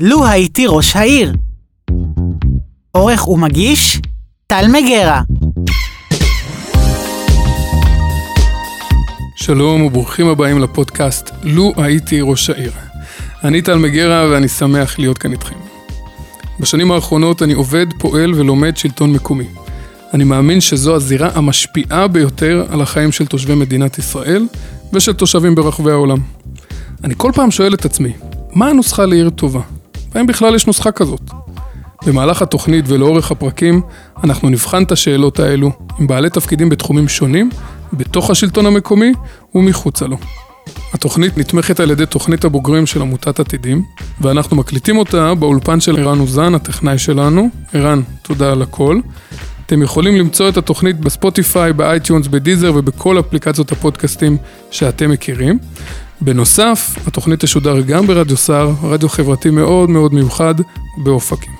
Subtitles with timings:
[0.00, 1.32] לו הייתי ראש העיר.
[2.90, 4.00] עורך ומגיש,
[4.46, 5.22] טל מגרה.
[9.36, 12.72] שלום וברוכים הבאים לפודקאסט לו הייתי ראש העיר.
[13.44, 15.56] אני טל מגרה ואני שמח להיות כאן איתכם.
[16.60, 19.46] בשנים האחרונות אני עובד, פועל ולומד שלטון מקומי.
[20.14, 24.46] אני מאמין שזו הזירה המשפיעה ביותר על החיים של תושבי מדינת ישראל
[24.92, 26.18] ושל תושבים ברחבי העולם.
[27.04, 28.12] אני כל פעם שואל את עצמי,
[28.52, 29.60] מה הנוסחה לעיר טובה?
[30.14, 31.30] והאם בכלל יש נוסחה כזאת?
[32.06, 33.82] במהלך התוכנית ולאורך הפרקים,
[34.24, 37.50] אנחנו נבחן את השאלות האלו עם בעלי תפקידים בתחומים שונים,
[37.92, 39.12] בתוך השלטון המקומי
[39.54, 40.16] ומחוצה לו.
[40.92, 43.82] התוכנית נתמכת על ידי תוכנית הבוגרים של עמותת עתידים,
[44.20, 47.48] ואנחנו מקליטים אותה באולפן של ערן אוזן, הטכנאי שלנו.
[47.72, 49.00] ערן, תודה על הכל.
[49.66, 54.36] אתם יכולים למצוא את התוכנית בספוטיפיי, באייטיונס, בדיזר ובכל אפליקציות הפודקאסטים
[54.70, 55.58] שאתם מכירים.
[56.20, 60.54] בנוסף, התוכנית תשודר גם ברדיו סער, רדיו חברתי מאוד מאוד מיוחד
[60.96, 61.52] באופקים.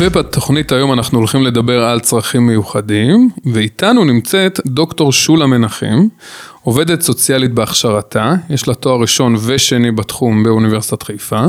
[0.00, 6.06] ובתוכנית היום אנחנו הולכים לדבר על צרכים מיוחדים, ואיתנו נמצאת דוקטור שולה מנחם,
[6.62, 11.44] עובדת סוציאלית בהכשרתה, יש לה תואר ראשון ושני בתחום באוניברסיטת חיפה.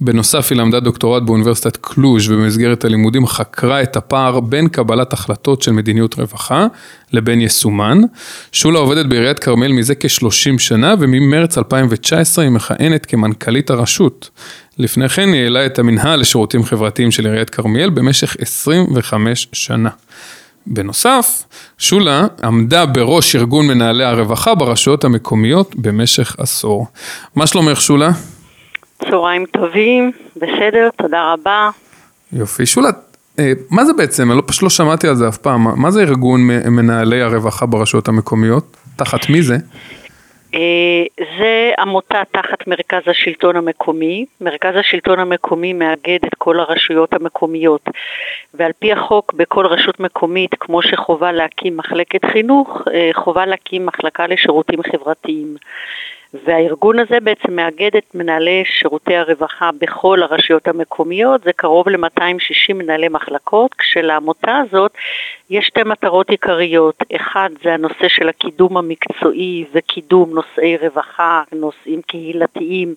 [0.00, 5.72] בנוסף היא למדה דוקטורט באוניברסיטת קלוז' ובמסגרת הלימודים חקרה את הפער בין קבלת החלטות של
[5.72, 6.66] מדיניות רווחה
[7.12, 8.00] לבין יישומן.
[8.52, 14.30] שולה עובדת בעיריית כרמל מזה כ-30 שנה וממרץ 2019 היא מכהנת כמנכ"לית הרשות.
[14.78, 19.90] לפני כן היא העלה את המנהל לשירותים חברתיים של עיריית כרמיאל במשך 25 שנה.
[20.66, 21.42] בנוסף,
[21.78, 26.86] שולה עמדה בראש ארגון מנהלי הרווחה ברשויות המקומיות במשך עשור.
[27.34, 28.10] מה שלומך שולה?
[29.10, 31.70] צהריים טובים, בסדר, תודה רבה.
[32.32, 32.66] יופי.
[32.66, 32.90] שולה,
[33.38, 34.30] אה, מה זה בעצם?
[34.30, 35.80] אני לא, פשוט לא שמעתי על זה אף פעם.
[35.82, 38.76] מה זה ארגון מנהלי הרווחה ברשויות המקומיות?
[38.96, 39.56] תחת מי זה?
[40.54, 44.26] אה, זה עמותה תחת מרכז השלטון המקומי.
[44.40, 47.84] מרכז השלטון המקומי מאגד את כל הרשויות המקומיות,
[48.54, 54.26] ועל פי החוק בכל רשות מקומית, כמו שחובה להקים מחלקת חינוך, אה, חובה להקים מחלקה
[54.26, 55.56] לשירותים חברתיים.
[56.34, 63.08] והארגון הזה בעצם מאגד את מנהלי שירותי הרווחה בכל הרשויות המקומיות, זה קרוב ל-260 מנהלי
[63.08, 64.92] מחלקות, כשלעמותה הזאת
[65.50, 72.94] יש שתי מטרות עיקריות, אחד זה הנושא של הקידום המקצועי וקידום נושאי רווחה, נושאים קהילתיים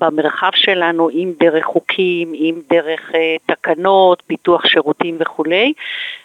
[0.00, 3.14] במרחב שלנו, אם דרך חוקים, אם דרך uh,
[3.46, 5.72] תקנות, פיתוח שירותים וכולי,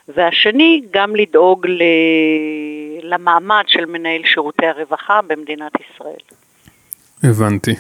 [0.08, 1.84] והשני גם לדאוג ל...
[3.04, 6.41] למעמד של מנהל שירותי הרווחה במדינת ישראל.
[7.24, 7.72] הבנתי.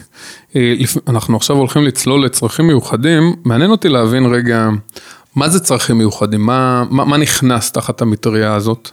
[0.56, 0.74] אה,
[1.07, 4.68] אנחנו עכשיו הולכים לצלול לצרכים מיוחדים, מעניין אותי להבין רגע,
[5.35, 6.41] מה זה צרכים מיוחדים?
[6.41, 8.90] מה, מה, מה נכנס תחת המטריה הזאת?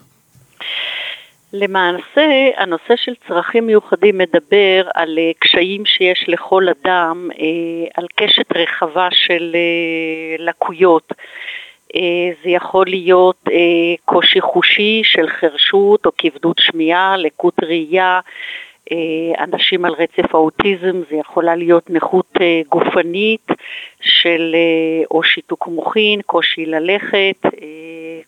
[1.52, 8.46] למעשה, הנושא של צרכים מיוחדים מדבר על אה, קשיים שיש לכל אדם, אה, על קשת
[8.56, 9.56] רחבה של
[10.38, 11.12] לקויות.
[12.44, 13.44] זה יכול להיות
[14.04, 18.20] קושי חושי של חרשות או כבדות שמיעה, לקות ראייה,
[19.38, 23.46] אנשים על רצף האוטיזם, זה יכולה להיות נכות אה, גופנית
[24.00, 27.36] של אה, או שיתוק מוחין, קושי ללכת,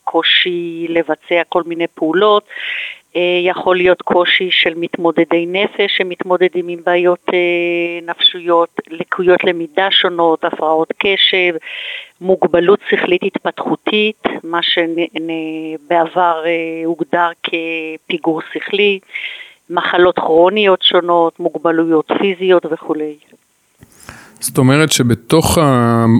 [0.04, 2.44] קושי לבצע כל מיני פעולות,
[3.44, 7.26] יכול להיות קושי של מתמודדי נפש שמתמודדים עם בעיות
[8.02, 11.54] נפשיות, לקויות למידה שונות, הפרעות קשב,
[12.20, 16.44] מוגבלות שכלית התפתחותית, מה שבעבר
[16.84, 19.00] הוגדר כפיגור שכלי,
[19.70, 23.16] מחלות כרוניות שונות, מוגבלויות פיזיות וכולי.
[24.40, 25.58] זאת אומרת שבתוך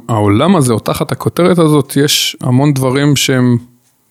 [0.09, 3.57] העולם הזה, או תחת הכותרת הזאת, יש המון דברים שהם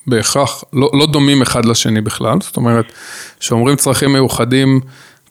[0.08, 2.38] בהכרח לא, לא דומים אחד לשני בכלל.
[2.42, 2.86] זאת אומרת,
[3.40, 4.80] כשאומרים צרכים מיוחדים,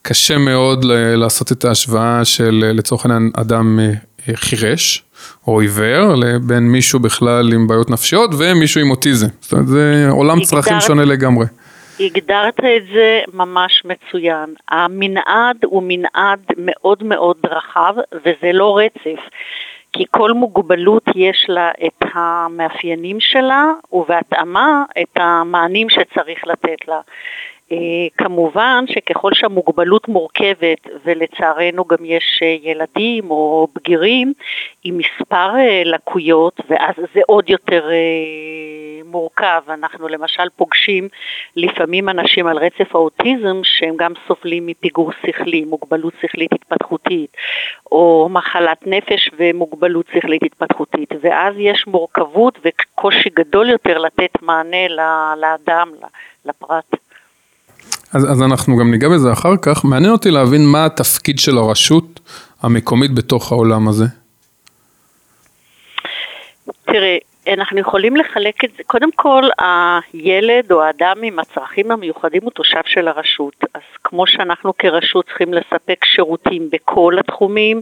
[0.03, 0.85] קשה מאוד
[1.17, 3.93] לעשות את ההשוואה של לצורך העניין אדם אה,
[4.35, 5.05] חירש
[5.47, 9.27] או עיוור, לבין מישהו בכלל עם בעיות נפשיות ומישהו עם אוטיזם.
[9.41, 11.47] זאת אומרת, זה עולם צרכים שונה לגמרי.
[12.01, 14.55] הגדרת את זה ממש מצוין.
[14.69, 19.21] המנעד הוא מנעד מאוד מאוד רחב וזה לא רצף.
[19.93, 27.01] כי כל מוגבלות יש לה את המאפיינים שלה ובהתאמה את המענים שצריך לתת לה.
[27.73, 27.77] אה,
[28.19, 34.33] כמובן שככל שהמוגבלות מורכבת, ולצערנו גם יש אה, ילדים או בגירים
[34.85, 37.89] עם מספר אה, לקויות, ואז זה עוד יותר
[39.05, 39.63] מורכב.
[39.69, 41.09] אנחנו למשל פוגשים
[41.57, 47.37] לפעמים אנשים על רצף האוטיזם שהם גם סובלים מפיגור שכלי, מוגבלות שכלית התפתחותית,
[47.93, 54.89] או מחלת נפש ומוגבלות שכלית התפתחותית, ואז יש מורכבות וקושי גדול יותר לתת מענה
[55.37, 55.89] לאדם,
[56.45, 57.08] לפרט.
[58.13, 59.85] אז, אז אנחנו גם ניגע בזה אחר כך.
[59.85, 62.21] מעניין אותי להבין מה התפקיד של הרשות
[62.63, 64.05] המקומית בתוך העולם הזה.
[66.85, 67.17] תראה,
[67.49, 72.81] אנחנו יכולים לחלק את זה, קודם כל הילד או האדם עם הצרכים המיוחדים הוא תושב
[72.87, 77.81] של הרשות, אז כמו שאנחנו כרשות צריכים לספק שירותים בכל התחומים,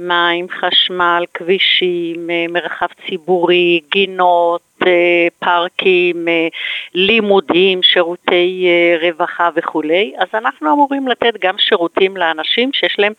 [0.00, 6.48] מים, חשמל, כבישים, אה, מרחב ציבורי, גינות, אה, פארקים, אה,
[6.94, 8.68] לימודים, שירותי
[9.02, 13.12] רווחה וכולי, אז אנחנו אמורים לתת גם שירותים לאנשים שיש להם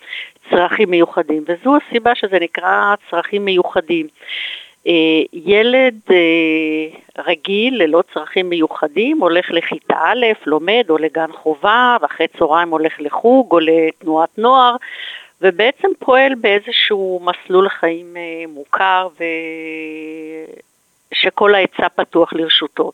[0.49, 4.07] צרכים מיוחדים, וזו הסיבה שזה נקרא צרכים מיוחדים.
[5.33, 5.95] ילד
[7.17, 13.51] רגיל ללא צרכים מיוחדים הולך לכיתה א', לומד או לגן חובה, ואחרי צהריים הולך לחוג
[13.51, 14.75] או לתנועת נוער,
[15.41, 19.23] ובעצם פועל באיזשהו מסלול חיים אה, מוכר ו...
[21.13, 22.91] שכל ההיצע פתוח לרשותו.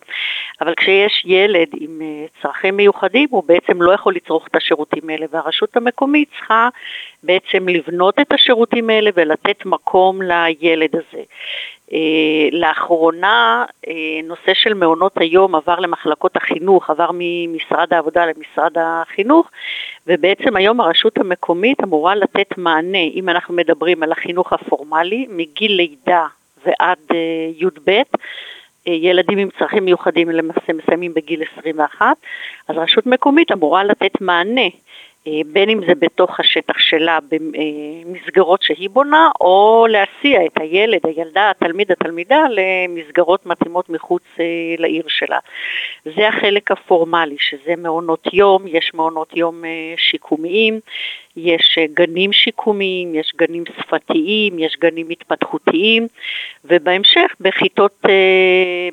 [0.68, 5.26] אבל כשיש ילד עם אה, צרכים מיוחדים, הוא בעצם לא יכול לצרוך את השירותים האלה,
[5.32, 6.70] והרשות המקומית צריכה
[7.24, 11.24] בעצם לבנות את השירותים האלה ולתת מקום לילד הזה.
[11.94, 13.94] אה, לאחרונה אה,
[14.24, 19.50] נושא של מעונות היום עבר למחלקות החינוך, עבר ממשרד העבודה למשרד החינוך,
[20.08, 26.26] ובעצם היום הרשות המקומית אמורה לתת מענה, אם אנחנו מדברים על החינוך הפורמלי, מגיל לידה
[26.66, 27.00] ועד
[27.58, 28.02] י"ב,
[28.88, 32.18] ילדים עם צרכים מיוחדים למעשה מסיימים בגיל 21,
[32.68, 34.70] אז רשות מקומית אמורה לתת מענה
[35.28, 41.50] אה, בין אם זה בתוך השטח שלה במסגרות שהיא בונה, או להסיע את הילד, הילדה,
[41.50, 44.46] התלמיד, התלמידה למסגרות מתאימות מחוץ אה,
[44.78, 45.40] לעיר שלה.
[46.06, 50.80] זה החלק הפורמלי, שזה מעונות יום, יש מעונות יום אה, שיקומיים,
[51.38, 56.08] יש גנים שיקומיים, יש גנים שפתיים, יש גנים התפתחותיים,
[56.66, 58.06] ובהמשך בכיתות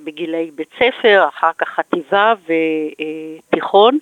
[0.05, 2.35] בגילי בית ספר, אחר כך חטיבה
[3.49, 3.99] ותיכון,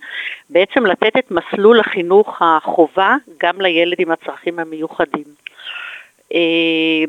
[0.50, 5.24] בעצם לתת את מסלול החינוך החובה גם לילד עם הצרכים המיוחדים.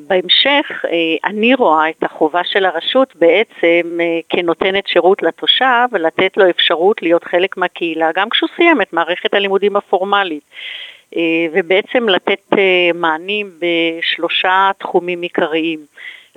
[0.07, 0.85] בהמשך
[1.25, 4.00] אני רואה את החובה של הרשות בעצם
[4.30, 9.75] כנותנת שירות לתושב ולתת לו אפשרות להיות חלק מהקהילה גם כשהוא סיים את מערכת הלימודים
[9.75, 10.44] הפורמלית
[11.54, 12.57] ובעצם לתת
[12.94, 15.80] מענים בשלושה תחומים עיקריים.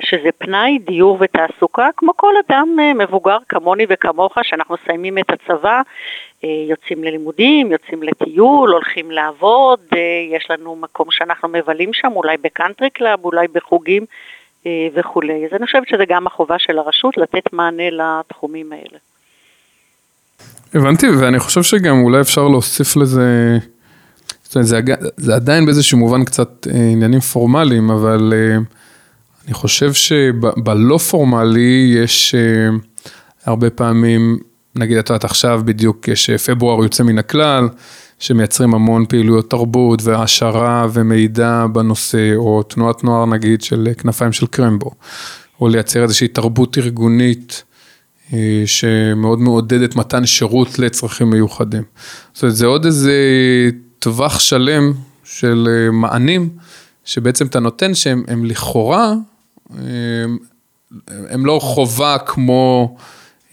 [0.01, 5.81] שזה פנאי, דיור ותעסוקה, כמו כל אדם אה, מבוגר כמוני וכמוך, שאנחנו מסיימים את הצבא,
[6.45, 9.99] אה, יוצאים ללימודים, יוצאים לטיול, הולכים לעבוד, אה,
[10.37, 14.05] יש לנו מקום שאנחנו מבלים שם, אולי בקאנטרי קלאב, אולי בחוגים
[14.95, 15.47] וכולי.
[15.47, 18.99] אז אני חושבת שזה גם החובה של הרשות לתת מענה לתחומים האלה.
[20.75, 23.59] הבנתי, ואני חושב שגם אולי אפשר להוסיף לזה,
[24.63, 28.33] זה, זה, זה עדיין באיזשהו מובן קצת עניינים פורמליים, אבל...
[29.47, 32.77] אני חושב שבלא פורמלי יש אה,
[33.45, 34.39] הרבה פעמים,
[34.75, 37.69] נגיד את יודעת עכשיו בדיוק יש אה, יוצא מן הכלל,
[38.19, 44.91] שמייצרים המון פעילויות תרבות והעשרה ומידע בנושא, או תנועת נוער נגיד של כנפיים של קרמבו,
[45.61, 47.63] או לייצר איזושהי תרבות ארגונית.
[48.33, 51.83] אה, שמאוד מעודדת מתן שירות לצרכים מיוחדים.
[52.33, 53.13] זאת אומרת, זה עוד איזה
[54.07, 54.93] טווח שלם
[55.25, 56.49] של מענים
[57.05, 59.13] שבעצם אתה נותן שהם לכאורה
[61.31, 62.97] הם לא חובה כמו,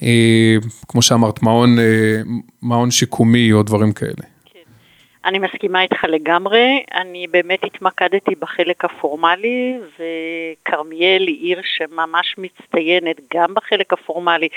[0.03, 0.55] אה,
[0.87, 2.21] כמו שאמרת, מעון, אה,
[2.61, 4.23] מעון שיקומי או דברים כאלה.
[4.45, 4.59] כן.
[5.25, 13.53] אני מסכימה איתך לגמרי, אני באמת התמקדתי בחלק הפורמלי וכרמיאל היא עיר שממש מצטיינת גם
[13.53, 14.47] בחלק הפורמלי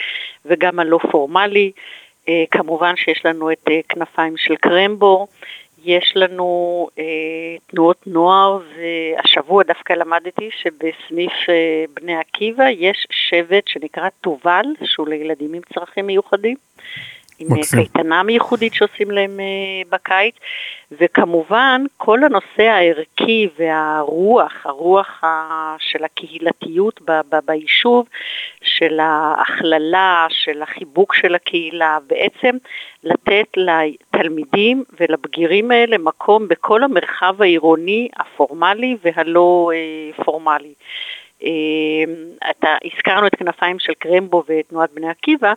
[0.45, 1.71] וגם הלא פורמלי,
[2.29, 5.27] אה, כמובן שיש לנו את כנפיים של קרמבו,
[5.87, 7.05] יש לנו אה,
[7.67, 15.55] תנועות נוער, והשבוע דווקא למדתי שבסניף אה, בני עקיבא יש שבט שנקרא תובל, שהוא לילדים
[15.55, 16.57] עם צרכים מיוחדים.
[17.39, 17.79] עם אה, מקסים.
[17.79, 20.35] קייטנה מיוחדית שעושים להם uh, בקיץ,
[21.01, 25.23] וכמובן כל הנושא הערכי והרוח, הרוח
[25.79, 28.09] של הקהילתיות ב, ב, ביישוב,
[28.63, 32.57] של ההכללה, של החיבוק של הקהילה, בעצם
[33.05, 40.75] לתת לתלמידים ולבגירים האלה מקום בכל המרחב העירוני הפורמלי והלא uh, פורמלי.
[41.43, 42.15] אמ,
[42.51, 45.53] אתה, הזכרנו את כנפיים של קרמבו ותנועת בני עקיבא,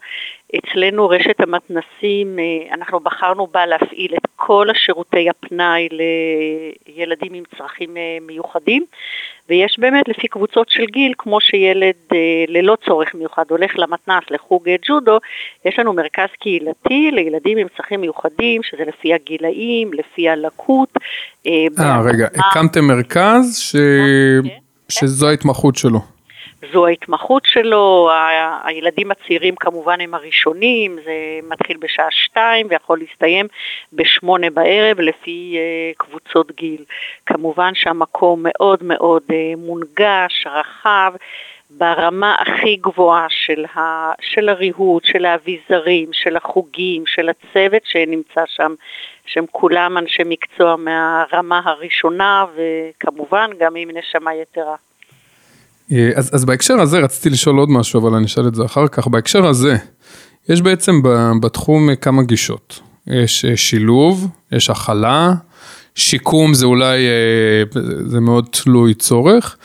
[0.55, 5.87] אצלנו רשת המתנסים, אה, אנחנו בחרנו בה להפעיל את כל השירותי הפנאי
[6.87, 8.85] לילדים עם צרכים אה, מיוחדים,
[9.49, 12.17] ויש באמת לפי קבוצות של גיל, כמו שילד אה,
[12.47, 15.19] ללא צורך מיוחד הולך למתנ"ס, לחוג ג'ודו,
[15.65, 20.89] יש לנו מרכז קהילתי לילדים עם צרכים מיוחדים, שזה לפי הגילאים, לפי הלקות.
[21.47, 23.75] אה, רגע, הקמתם מרכז ש...
[24.43, 24.68] כן.
[24.89, 25.99] שזו ההתמחות שלו.
[26.73, 28.09] זו ההתמחות שלו,
[28.63, 33.47] הילדים הצעירים כמובן הם הראשונים, זה מתחיל בשעה שתיים ויכול להסתיים
[33.93, 36.83] בשמונה בערב לפי אה, קבוצות גיל.
[37.25, 41.13] כמובן שהמקום מאוד מאוד אה, מונגש, רחב.
[41.71, 48.73] ברמה הכי גבוהה של, ה, של הריהוט, של האביזרים, של החוגים, של הצוות שנמצא שם,
[49.33, 54.75] שהם כולם אנשי מקצוע מהרמה הראשונה וכמובן גם עם נשמה יתרה.
[55.91, 58.87] אה, אז, אז בהקשר הזה רציתי לשאול עוד משהו, אבל אני אשאל את זה אחר
[58.87, 59.07] כך.
[59.07, 59.75] בהקשר הזה,
[60.49, 61.01] יש בעצם
[61.41, 62.79] בתחום כמה גישות.
[63.07, 65.33] יש אה, שילוב, יש הכלה,
[65.95, 69.57] שיקום זה אולי, אה, זה מאוד תלוי צורך,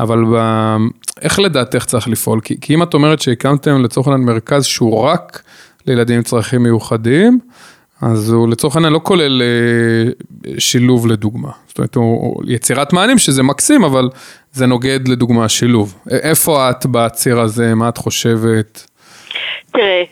[0.00, 0.76] אבל ב...
[1.22, 2.40] איך לדעתך צריך לפעול?
[2.40, 5.42] כי, כי אם את אומרת שהקמתם לצורך העניין מרכז שהוא רק
[5.86, 7.38] לילדים עם צרכים מיוחדים,
[8.02, 11.50] אז הוא לצורך העניין לא כולל אה, שילוב לדוגמה.
[11.66, 14.08] זאת אומרת, הוא יצירת מענים שזה מקסים, אבל
[14.52, 15.94] זה נוגד לדוגמה שילוב.
[16.10, 18.86] איפה את בציר הזה, מה את חושבת?
[19.72, 20.02] תראה,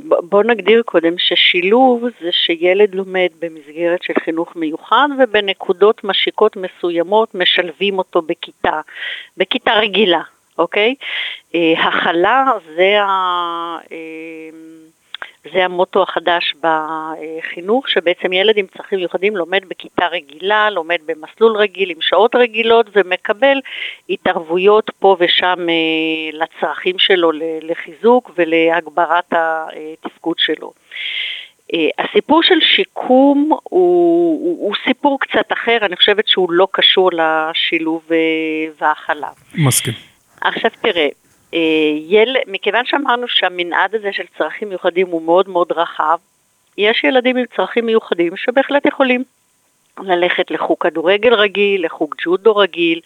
[0.00, 7.98] בוא נגדיר קודם ששילוב זה שילד לומד במסגרת של חינוך מיוחד ובנקודות משיקות מסוימות משלבים
[7.98, 8.80] אותו בכיתה,
[9.36, 10.22] בכיתה רגילה,
[10.58, 10.94] אוקיי?
[11.54, 12.44] אה, הכלה
[12.76, 13.78] זה ה...
[15.52, 21.90] זה המוטו החדש בחינוך, שבעצם ילד עם צרכים מיוחדים לומד בכיתה רגילה, לומד במסלול רגיל
[21.90, 23.60] עם שעות רגילות ומקבל
[24.10, 27.30] התערבויות פה ושם אה, לצרכים שלו
[27.62, 30.72] לחיזוק ולהגברת התפקוד שלו.
[31.74, 37.10] אה, הסיפור של שיקום הוא, הוא, הוא סיפור קצת אחר, אני חושבת שהוא לא קשור
[37.12, 38.16] לשילוב אה,
[38.80, 39.28] והכלה.
[39.54, 39.94] מסכים.
[40.40, 41.08] עכשיו תראה, אה,
[41.52, 42.36] יל...
[42.46, 46.18] מכיוון שאמרנו שהמנעד הזה של צרכים מיוחדים הוא מאוד מאוד רחב,
[46.78, 49.24] יש ילדים עם צרכים מיוחדים שבהחלט יכולים
[50.00, 53.00] ללכת לחוג כדורגל רגיל, לחוג ג'ודו רגיל.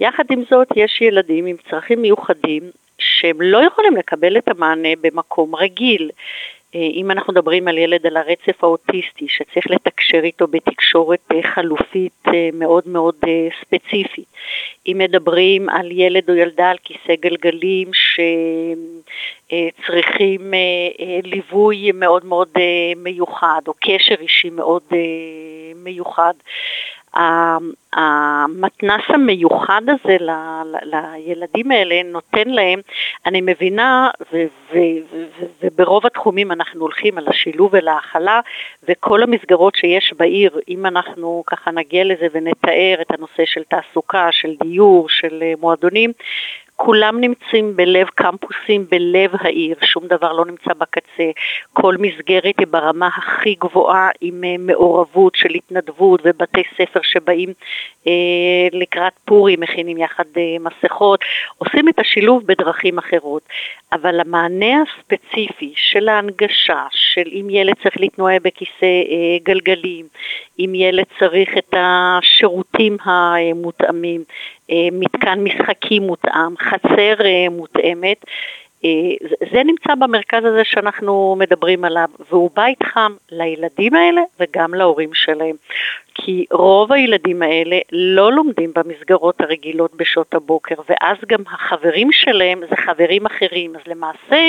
[0.00, 5.54] יחד עם זאת, יש ילדים עם צרכים מיוחדים שהם לא יכולים לקבל את המענה במקום
[5.54, 6.10] רגיל.
[6.76, 12.12] אה, אם אנחנו מדברים על ילד על הרצף האוטיסטי שצריך לתקשר איתו בתקשורת אה, חלופית
[12.26, 13.14] אה, מאוד מאוד
[13.60, 14.26] ספציפית,
[14.86, 17.90] אם מדברים על ילד או ילדה על כיסא גלגלים
[19.52, 20.54] שצריכים
[21.22, 22.48] ליווי מאוד מאוד
[22.96, 24.82] מיוחד או קשר אישי מאוד
[25.76, 26.34] מיוחד,
[27.92, 30.30] המתנס המיוחד הזה ל,
[30.64, 32.80] ל, לילדים האלה נותן להם,
[33.26, 34.78] אני מבינה, ו, ו,
[35.12, 35.24] ו,
[35.62, 38.40] וברוב התחומים אנחנו הולכים על השילוב ולהכלה,
[38.88, 44.54] וכל המסגרות שיש בעיר, אם אנחנו ככה נגיע לזה ונתאר את הנושא של תעסוקה, של
[44.62, 46.12] דיור, של אה, מועדונים,
[46.76, 51.30] כולם נמצאים בלב קמפוסים, בלב העיר, שום דבר לא נמצא בקצה.
[51.72, 57.52] כל מסגרת היא ברמה הכי גבוהה עם אה, מעורבות של התנדבות ובתי ספר שבאים
[58.06, 58.12] אה,
[58.72, 61.20] לקראת פורים, מכינים יחד אה, מסכות,
[61.58, 63.42] עושים את השילוב בדרכים אחרות.
[63.92, 70.06] אבל המענה הספציפי של ההנגשה, של אם ילד צריך להתנועה בכיסא אה, גלגלים,
[70.58, 74.24] אם ילד צריך את השירותים המותאמים,
[74.92, 78.24] מתקן משחקים מותאם, חצר אה, מותאמת,
[78.84, 85.14] אה, זה נמצא במרכז הזה שאנחנו מדברים עליו, והוא בית חם לילדים האלה וגם להורים
[85.14, 85.56] שלהם.
[86.14, 92.76] כי רוב הילדים האלה לא לומדים במסגרות הרגילות בשעות הבוקר, ואז גם החברים שלהם זה
[92.76, 94.48] חברים אחרים, אז למעשה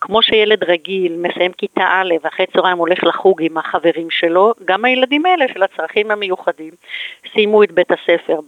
[0.00, 5.26] כמו שילד רגיל מסיים כיתה א' ואחרי צהריים הולך לחוג עם החברים שלו, גם הילדים
[5.26, 6.70] האלה של הצרכים המיוחדים
[7.32, 8.40] סיימו את בית הספר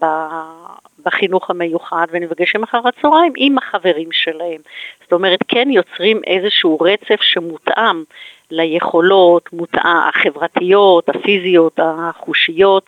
[1.05, 4.61] בחינוך המיוחד ונפגשים אחר הצהריים עם החברים שלהם.
[5.03, 8.03] זאת אומרת, כן יוצרים איזשהו רצף שמותאם
[8.51, 9.81] ליכולות, מותאם,
[10.15, 12.87] החברתיות, הפיזיות, החושיות.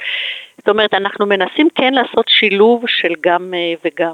[0.67, 4.13] זאת אומרת, אנחנו מנסים כן לעשות שילוב של גם אה, וגם.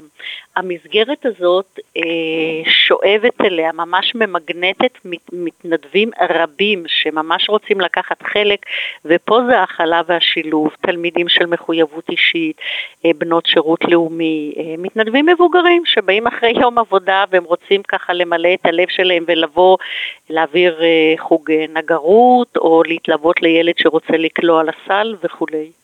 [0.55, 2.01] המסגרת הזאת אה,
[2.65, 4.91] שואבת אליה, ממש ממגנטת
[5.31, 8.59] מתנדבים רבים שממש רוצים לקחת חלק,
[9.05, 12.57] ופה זה ההכלה והשילוב, תלמידים של מחויבות אישית,
[13.05, 18.65] אה, בנות שירות לאומי, מתנדבים מבוגרים שבאים אחרי יום עבודה והם רוצים ככה למלא את
[18.65, 19.77] הלב שלהם ולבוא,
[20.29, 20.81] להעביר
[21.19, 25.82] חוג נגרות, או להתלוות לילד שרוצה לקלוע על הסל וכולי.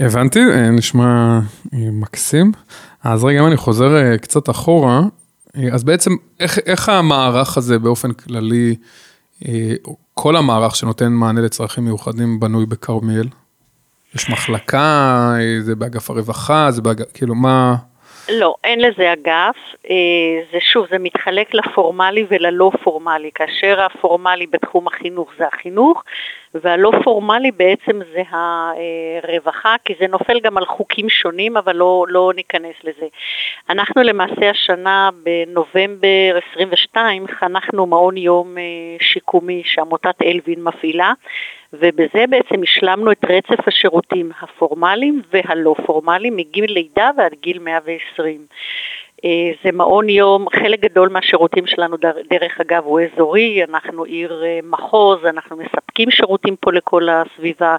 [0.00, 1.38] הבנתי, אה, נשמע
[1.74, 2.52] אה, מקסים.
[3.04, 5.00] אז רגע, אם אני חוזר אה, קצת אחורה,
[5.72, 8.76] אז בעצם איך, איך המערך הזה באופן כללי,
[10.14, 13.26] כל המערך שנותן מענה לצרכים מיוחדים בנוי בכרמיאל?
[14.14, 17.74] יש מחלקה, זה באגף הרווחה, זה באגף, כאילו מה...
[18.28, 19.56] לא, אין לזה אגף,
[20.52, 26.02] זה שוב, זה מתחלק לפורמלי וללא פורמלי, כאשר הפורמלי בתחום החינוך זה החינוך,
[26.54, 32.32] והלא פורמלי בעצם זה הרווחה, כי זה נופל גם על חוקים שונים, אבל לא, לא
[32.36, 33.06] ניכנס לזה.
[33.68, 38.62] אנחנו למעשה השנה בנובמבר 22 חנכנו מעון יום אה,
[39.00, 41.12] שיקומי שעמותת אלווין מפעילה,
[41.72, 48.46] ובזה בעצם השלמנו את רצף השירותים הפורמליים והלא פורמליים מגיל לידה ועד גיל 120.
[49.24, 51.96] אה, זה מעון יום, חלק גדול מהשירותים שלנו
[52.30, 57.76] דרך אגב הוא אזורי, אנחנו עיר אה, מחוז, אנחנו מספקים שירותים פה לכל הסביבה,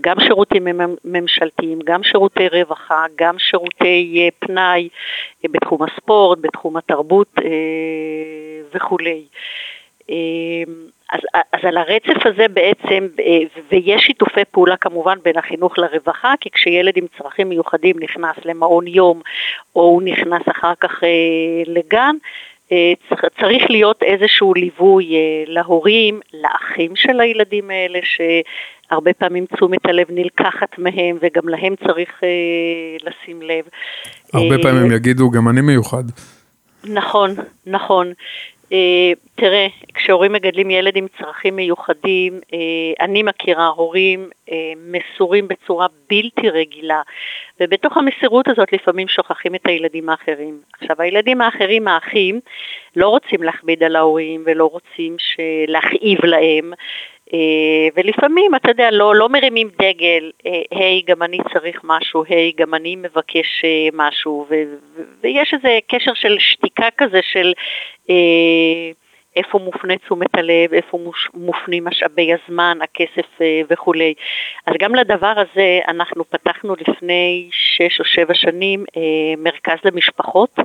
[0.00, 0.66] גם שירותים
[1.04, 4.88] ממשלתיים, גם שירותי רווחה, גם שירותי אה, פנאי
[5.44, 7.34] בתחום הספורט, בתחום התרבות
[8.74, 9.24] וכולי.
[11.14, 11.20] אז,
[11.52, 13.38] אז על הרצף הזה בעצם, אה,
[13.70, 19.20] ויש שיתופי פעולה כמובן בין החינוך לרווחה, כי כשילד עם צרכים מיוחדים נכנס למעון יום,
[19.76, 21.08] או הוא נכנס אחר כך אה,
[21.66, 22.16] לגן,
[22.72, 22.92] אה,
[23.40, 25.06] צריך להיות איזשהו ליווי
[25.46, 32.20] להורים, לאחים של הילדים האלה, שהרבה פעמים תשומת הלב נלקחת מהם, וגם להם צריך
[33.02, 33.64] לשים לב.
[34.32, 36.04] הרבה פעמים יגידו, גם אני מיוחד.
[36.84, 37.30] נכון,
[37.66, 38.12] נכון.
[38.72, 45.86] אה, תראה, כשהורים מגדלים ילד עם צרכים מיוחדים, אה, אני מכירה הורים אה, מסורים בצורה
[46.10, 47.02] בלתי רגילה,
[47.60, 50.60] ובתוך המסירות הזאת לפעמים שוכחים את הילדים האחרים.
[50.72, 52.40] עכשיו, הילדים האחרים, האחים,
[52.96, 55.16] לא רוצים להכביד על ההורים ולא רוצים
[55.68, 56.72] להכאיב להם,
[57.96, 60.30] ולפעמים, אתה יודע, לא, לא מרימים דגל,
[60.70, 64.54] היי, גם אני צריך משהו, היי, גם אני מבקש משהו, ו,
[65.22, 67.52] ויש איזה קשר של שתיקה כזה של
[68.10, 68.90] אה,
[69.36, 70.98] איפה מופנה תשומת הלב, איפה
[71.34, 74.14] מופנים משאבי הזמן, הכסף אה, וכולי.
[74.66, 79.02] אז גם לדבר הזה אנחנו פתחנו לפני שש או שבע שנים אה,
[79.38, 80.58] מרכז למשפחות,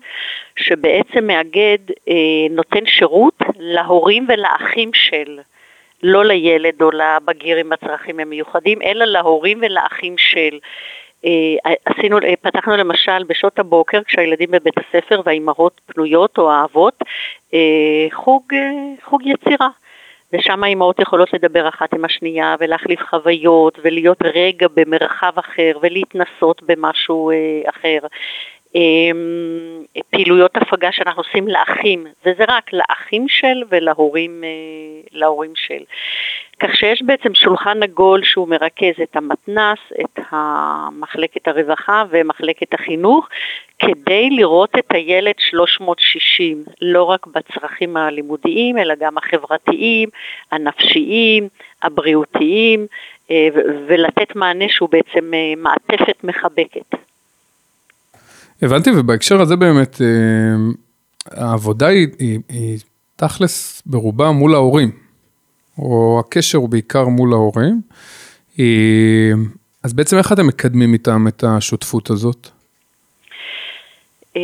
[0.55, 1.77] שבעצם מאגד,
[2.49, 5.39] נותן שירות להורים ולאחים של.
[6.03, 10.59] לא לילד או לבגיר עם הצרכים המיוחדים, אלא להורים ולאחים של.
[11.25, 17.03] אה, עשינו, אה, פתחנו למשל בשעות הבוקר כשהילדים בבית הספר והאימהות פנויות או האבות
[17.53, 18.43] אה, חוג,
[19.03, 19.69] חוג יצירה
[20.33, 27.31] ושם האימהות יכולות לדבר אחת עם השנייה ולהחליף חוויות ולהיות רגע במרחב אחר ולהתנסות במשהו
[27.69, 27.99] אחר.
[30.09, 35.83] פעילויות הפגה שאנחנו עושים לאחים, וזה רק לאחים של ולהורים של.
[36.59, 40.19] כך שיש בעצם שולחן עגול שהוא מרכז את המתנ"ס, את
[40.91, 43.27] מחלקת הרווחה ומחלקת החינוך,
[43.79, 50.09] כדי לראות את הילד 360, לא רק בצרכים הלימודיים, אלא גם החברתיים,
[50.51, 51.47] הנפשיים,
[51.83, 52.87] הבריאותיים,
[53.31, 53.47] אה,
[53.87, 57.08] ולתת מענה שהוא בעצם אה, מעטפת מחבקת.
[58.61, 60.07] הבנתי, ובהקשר הזה באמת, אה,
[61.31, 62.79] העבודה היא, היא, היא
[63.15, 64.91] תכלס ברובה מול ההורים.
[65.77, 67.81] או הקשר הוא בעיקר מול ההורים.
[68.59, 69.31] אה,
[69.83, 72.47] אז בעצם איך אתם מקדמים איתם את השותפות הזאת?
[74.37, 74.41] אה,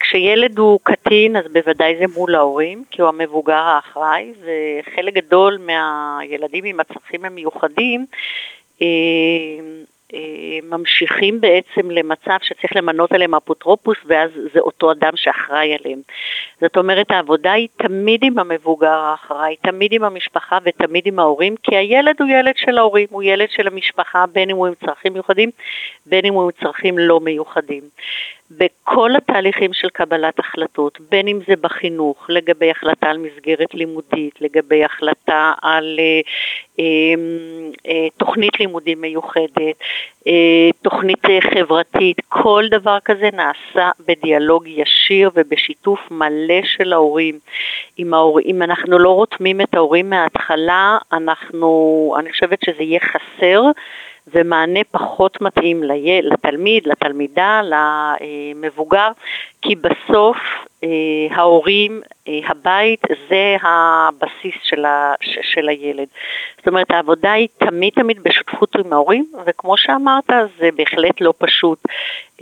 [0.00, 6.64] כשילד הוא קטין אז בוודאי זה מול ההורים, כי הוא המבוגר האחראי, וחלק גדול מהילדים
[6.64, 8.06] עם הצרכים המיוחדים
[10.62, 16.00] ממשיכים בעצם למצב שצריך למנות עליהם אפוטרופוס ואז זה אותו אדם שאחראי עליהם.
[16.60, 21.76] זאת אומרת העבודה היא תמיד עם המבוגר האחראי, תמיד עם המשפחה ותמיד עם ההורים, כי
[21.76, 25.50] הילד הוא ילד של ההורים, הוא ילד של המשפחה, בין אם הוא עם צרכים מיוחדים,
[26.06, 27.82] בין אם הוא עם צרכים לא מיוחדים.
[28.50, 34.84] בכל התהליכים של קבלת החלטות, בין אם זה בחינוך, לגבי החלטה על מסגרת לימודית, לגבי
[34.84, 36.20] החלטה על אה,
[36.78, 37.14] אה,
[37.86, 39.76] אה, תוכנית לימודים מיוחדת,
[40.82, 47.38] תוכנית אה, חברתית, כל דבר כזה נעשה בדיאלוג ישיר ובשיתוף מלא של ההורים.
[47.98, 53.62] אם, ההור, אם אנחנו לא רותמים את ההורים מההתחלה, אנחנו, אני חושבת שזה יהיה חסר.
[54.34, 55.82] ומענה פחות מתאים
[56.22, 59.08] לתלמיד, לתלמידה, למבוגר,
[59.62, 60.36] כי בסוף
[60.84, 66.06] אה, ההורים, אה, הבית, זה הבסיס של, ה, של הילד.
[66.56, 71.78] זאת אומרת, העבודה היא תמיד תמיד בשותפות עם ההורים, וכמו שאמרת, זה בהחלט לא פשוט.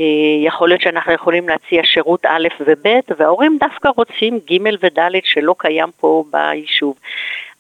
[0.01, 0.05] אה,
[0.47, 2.87] יכול להיות שאנחנו יכולים להציע שירות א' וב',
[3.19, 6.95] וההורים דווקא רוצים ג' וד' שלא קיים פה ביישוב.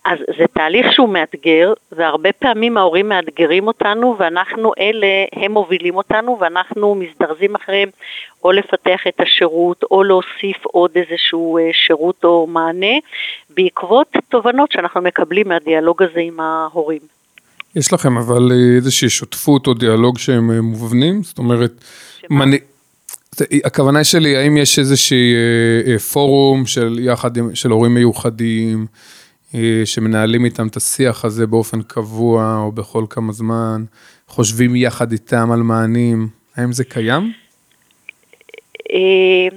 [0.06, 6.38] אז זה תהליך שהוא מאתגר, והרבה פעמים ההורים מאתגרים אותנו, ואנחנו אלה, הם מובילים אותנו,
[6.40, 7.88] ואנחנו מזדרזים אחריהם
[8.44, 12.96] או לפתח את השירות, או להוסיף עוד איזשהו אה, שירות או מענה,
[13.50, 17.00] בעקבות תובנות שאנחנו מקבלים מהדיאלוג הזה עם ההורים.
[17.76, 21.22] יש לכם אבל אה, איזושהי שותפות או דיאלוג שהם אה, מובנים?
[21.22, 21.72] זאת אומרת,
[22.30, 22.50] מנ...
[23.64, 25.34] הכוונה שלי, האם יש איזשהי
[26.12, 28.86] פורום של יחד של הורים מיוחדים?
[29.56, 33.84] אה, שמנהלים איתם את השיח הזה באופן קבוע או בכל כמה זמן,
[34.26, 37.32] חושבים יחד איתם על מענים, האם זה קיים?
[38.92, 39.56] אה,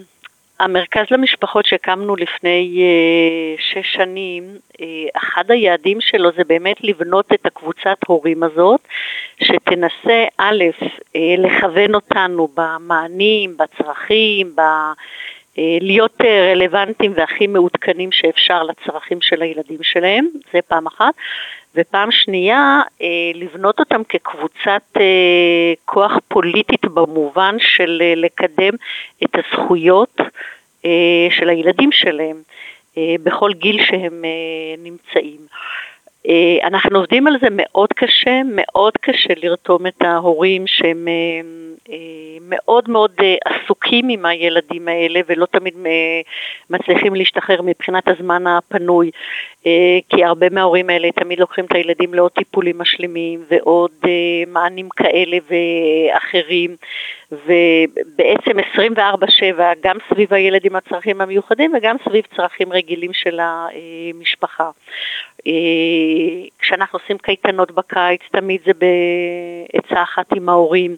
[0.59, 4.43] המרכז למשפחות שהקמנו לפני uh, שש שנים,
[5.17, 8.79] אחד היעדים שלו זה באמת לבנות את הקבוצת הורים הזאת,
[9.43, 10.63] שתנסה א',
[11.37, 14.61] לכוון אותנו במענים, בצרכים, ב...
[15.81, 21.13] להיות רלוונטיים והכי מעודכנים שאפשר לצרכים של הילדים שלהם, זה פעם אחת.
[21.75, 22.81] ופעם שנייה,
[23.33, 24.97] לבנות אותם כקבוצת
[25.85, 28.73] כוח פוליטית במובן של לקדם
[29.23, 30.17] את הזכויות
[31.29, 32.35] של הילדים שלהם
[32.97, 34.23] בכל גיל שהם
[34.77, 35.39] נמצאים.
[36.63, 41.07] אנחנו עובדים על זה מאוד קשה, מאוד קשה לרתום את ההורים שהם
[42.49, 46.21] מאוד מאוד אה, עסוקים עם הילדים האלה ולא תמיד אה,
[46.69, 49.11] מצליחים להשתחרר מבחינת הזמן הפנוי,
[49.67, 53.91] אה, כי הרבה מההורים האלה תמיד לוקחים את הילדים לעוד טיפולים משלימים ועוד
[54.47, 56.75] מענים כאלה ואחרים,
[57.31, 64.69] ובעצם 24/7 גם סביב הילד עם הצרכים המיוחדים וגם סביב צרכים רגילים של המשפחה.
[66.59, 70.97] כשאנחנו עושים קייטנות בקיץ, תמיד זה בעצה אחת עם ההורים.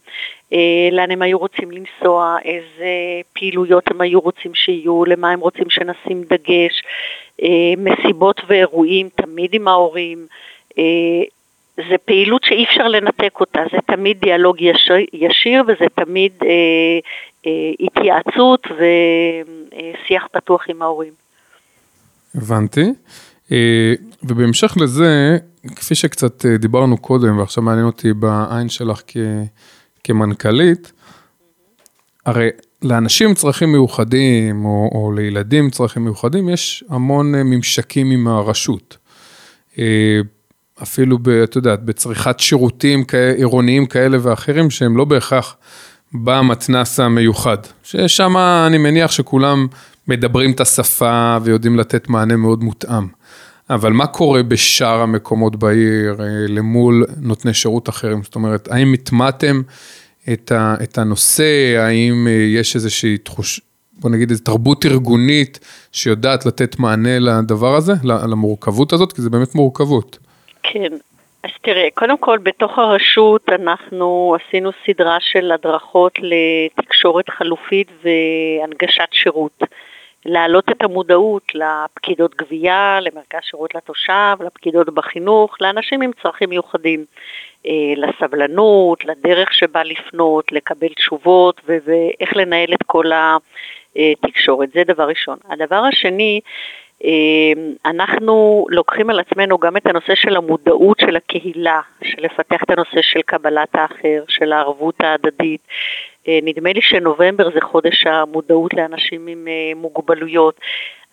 [0.53, 2.89] אה, לאן הם היו רוצים לנסוע, איזה
[3.33, 6.83] פעילויות הם היו רוצים שיהיו, למה הם רוצים שנשים דגש,
[7.41, 10.27] אה, מסיבות ואירועים תמיד עם ההורים.
[10.77, 10.83] אה,
[11.77, 16.49] זה פעילות שאי אפשר לנתק אותה, זה תמיד דיאלוג ישיר, ישיר וזה תמיד אה,
[17.45, 21.13] אה, התייעצות ושיח פתוח עם ההורים.
[22.35, 22.81] הבנתי.
[24.23, 25.37] ובהמשך לזה,
[25.75, 29.17] כפי שקצת דיברנו קודם, ועכשיו מעניין אותי בעין שלך כ...
[30.03, 30.91] כמנכ"לית,
[32.25, 32.49] הרי
[32.81, 38.27] לאנשים עם צרכים מיוחדים, או, או לילדים עם צרכים מיוחדים, יש המון אה, ממשקים עם
[38.27, 38.97] הרשות.
[39.79, 40.19] אה,
[40.83, 43.03] אפילו, ב, את יודעת, בצריכת שירותים
[43.37, 45.55] עירוניים כאלה ואחרים, שהם לא בהכרח
[46.13, 47.57] במתנס המיוחד.
[47.83, 49.67] ששם אני מניח שכולם
[50.07, 53.07] מדברים את השפה ויודעים לתת מענה מאוד מותאם.
[53.69, 58.23] אבל מה קורה בשאר המקומות בעיר אה, למול נותני שירות אחרים?
[58.23, 59.61] זאת אומרת, האם הטמעתם
[60.33, 60.51] את,
[60.83, 63.61] את הנושא, האם אה, יש איזושהי תחוש,
[63.99, 65.59] בוא נגיד איזו תרבות ארגונית
[65.91, 69.13] שיודעת לתת מענה לדבר הזה, למורכבות הזאת?
[69.13, 70.17] כי זה באמת מורכבות.
[70.63, 70.89] כן,
[71.43, 79.63] אז תראה, קודם כל בתוך הרשות אנחנו עשינו סדרה של הדרכות לתקשורת חלופית והנגשת שירות.
[80.25, 87.05] להעלות את המודעות לפקידות גבייה, למרכז שירות לתושב, לפקידות בחינוך, לאנשים עם צרכים מיוחדים,
[87.65, 93.05] אה, לסבלנות, לדרך שבה לפנות, לקבל תשובות ואיך לנהל את כל
[93.95, 95.37] התקשורת, זה דבר ראשון.
[95.49, 96.41] הדבר השני,
[97.05, 102.69] אה, אנחנו לוקחים על עצמנו גם את הנושא של המודעות של הקהילה, של לפתח את
[102.69, 105.61] הנושא של קבלת האחר, של הערבות ההדדית,
[106.27, 110.59] נדמה לי שנובמבר זה חודש המודעות לאנשים עם אה, מוגבלויות.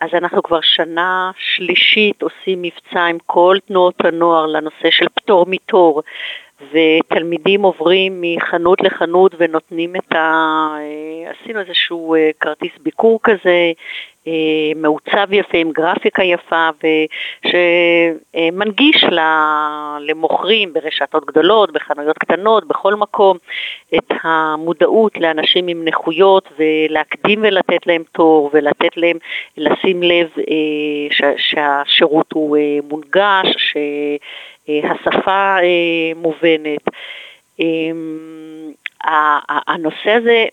[0.00, 6.02] אז אנחנו כבר שנה שלישית עושים מבצע עם כל תנועות הנוער לנושא של פטור מתור,
[6.72, 10.18] ותלמידים עוברים מחנות לחנות ונותנים את ה...
[10.78, 13.72] אה, עשינו איזשהו כרטיס ביקור כזה, אה,
[14.76, 16.68] מעוצב יפה עם גרפיקה יפה
[17.44, 19.04] ושמנגיש
[20.00, 23.38] למוכרים ברשתות גדולות, בחנויות קטנות, בכל מקום
[23.94, 29.16] את המודעות לאנשים עם נכויות ולהקדים ולתת להם תור ולתת להם
[29.56, 33.74] לשים לב אה, שהשירות הוא אה, מונגש,
[34.66, 35.56] שהשפה
[36.16, 36.82] מובנת.
[39.68, 40.44] הנושא הזה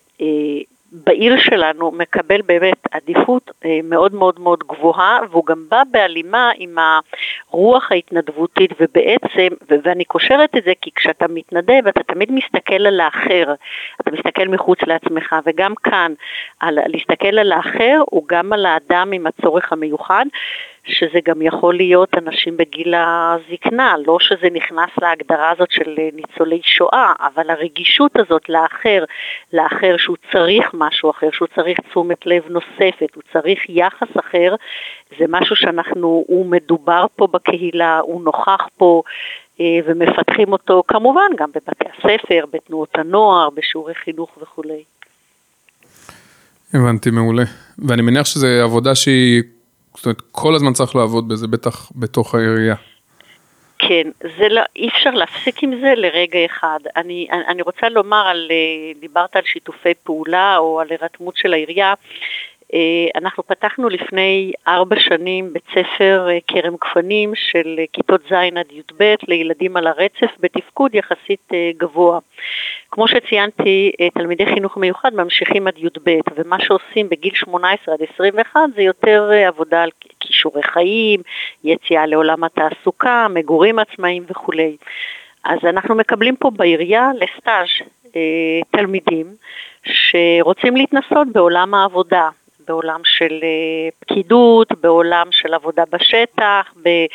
[1.03, 6.77] בעיר שלנו מקבל באמת עדיפות אה, מאוד מאוד מאוד גבוהה והוא גם בא בהלימה עם
[7.51, 9.47] הרוח ההתנדבותית ובעצם,
[9.84, 13.53] ואני קושרת את זה כי כשאתה מתנדב אתה תמיד מסתכל על האחר,
[14.01, 16.13] אתה מסתכל מחוץ לעצמך וגם כאן
[16.60, 20.25] על, להסתכל על האחר הוא גם על האדם עם הצורך המיוחד
[20.86, 27.13] שזה גם יכול להיות אנשים בגיל הזקנה, לא שזה נכנס להגדרה הזאת של ניצולי שואה,
[27.19, 29.04] אבל הרגישות הזאת לאחר,
[29.54, 34.56] לאחר שהוא צריך משהו אחר, שהוא צריך תשומת לב נוספת, הוא צריך יחס אחר,
[35.19, 39.02] זה משהו שאנחנו, הוא מדובר פה בקהילה, הוא נוכח פה.
[39.60, 44.84] אה, ומפתחים אותו כמובן גם בבתי הספר, בתנועות הנוער, בשיעורי חינוך וכולי.
[46.74, 47.43] הבנתי, מעולה.
[47.88, 49.43] ואני מניח שזו עבודה שהיא
[49.95, 52.75] זאת אומרת, כל הזמן צריך לעבוד בזה, בטח בתוך העירייה.
[53.79, 56.79] כן, זה לא, אי אפשר להפסיק עם זה לרגע אחד.
[56.95, 61.93] אני, אני רוצה לומר על, אה, דיברת על שיתופי פעולה או על הירתמות של העירייה.
[63.15, 69.78] אנחנו פתחנו לפני ארבע שנים בית ספר כרם גפנים של כיתות ז' עד י"ב לילדים
[69.78, 72.19] על הרצף בתפקוד יחסית גבוה.
[72.91, 78.82] כמו שציינתי, תלמידי חינוך מיוחד ממשיכים עד י"ב, ומה שעושים בגיל 18 עד 21 זה
[78.82, 81.21] יותר עבודה על כישורי חיים,
[81.63, 84.78] יציאה לעולם התעסוקה, מגורים עצמאיים וכולי.
[85.43, 87.67] אז אנחנו מקבלים פה בעירייה לסטאז'
[88.71, 89.25] תלמידים
[89.84, 92.30] שרוצים להתנסות בעולם העבודה,
[92.67, 97.06] בעולם של אה, פקידות, בעולם של עבודה בשטח, אה,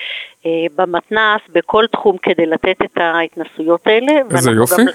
[0.76, 4.12] במתנ"ס, בכל תחום כדי לתת את ההתנסויות האלה.
[4.30, 4.82] איזה יופי.
[4.82, 4.88] גם,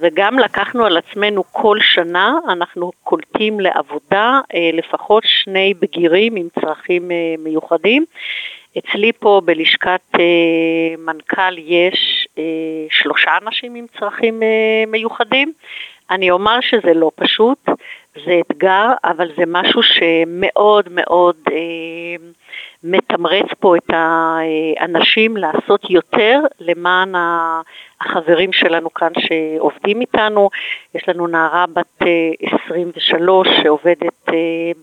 [0.00, 7.10] וגם לקחנו על עצמנו כל שנה, אנחנו קולטים לעבודה אה, לפחות שני בגירים עם צרכים
[7.38, 8.04] מיוחדים.
[8.78, 10.00] אצלי פה בלשכת
[10.98, 12.28] מנכ"ל יש
[12.90, 14.42] שלושה אנשים עם צרכים
[14.86, 15.52] מיוחדים.
[16.10, 17.68] אני אומר שזה לא פשוט,
[18.26, 22.26] זה אתגר, אבל זה משהו שמאוד מאוד אה,
[22.84, 27.14] מתמרץ פה את האנשים לעשות יותר למען
[28.00, 30.50] החברים שלנו כאן שעובדים איתנו.
[30.94, 32.02] יש לנו נערה בת
[32.64, 34.34] 23 אה, שעובדת אה,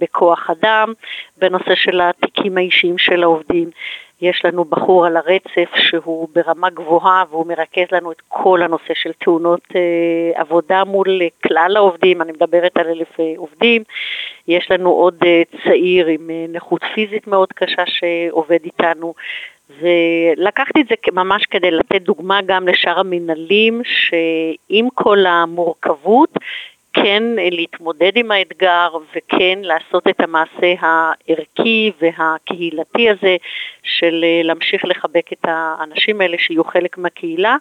[0.01, 0.93] בכוח אדם
[1.37, 3.69] בנושא של התיקים האישיים של העובדים.
[4.29, 9.11] יש לנו בחור על הרצף שהוא ברמה גבוהה והוא מרכז לנו את כל הנושא של
[9.19, 13.83] תאונות אה, עבודה מול אה, כלל העובדים, אני מדברת על אלף אה, עובדים.
[14.47, 15.15] יש לנו עוד
[15.63, 19.13] צעיר עם נכות פיזית מאוד קשה שעובד איתנו.
[19.81, 26.29] ולקחתי את זה ממש כדי לתת דוגמה גם לשאר המנהלים שעם כל המורכבות
[26.95, 33.35] כן להתמודד עם האתגר וכן לעשות את המעשה הערכי והקהילתי הזה
[33.83, 37.57] של אה, להמשיך לחבק את האנשים האלה שיהיו חלק מהקהילה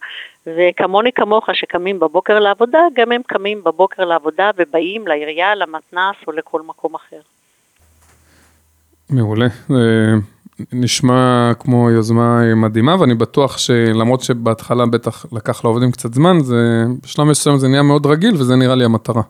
[0.46, 6.62] וכמוני כמוך שקמים בבוקר לעבודה, גם הם קמים בבוקר לעבודה ובאים לעירייה, למתנ"ס או לכל
[6.62, 7.20] מקום אחר.
[9.10, 9.46] מעולה.
[10.60, 16.84] אה, נשמע כמו יוזמה מדהימה, ואני בטוח שלמרות שבהתחלה בטח לקח לעובדים קצת זמן, זה,
[17.02, 19.22] בשלב מסוים זה נהיה מאוד רגיל, וזה נראה לי המטרה.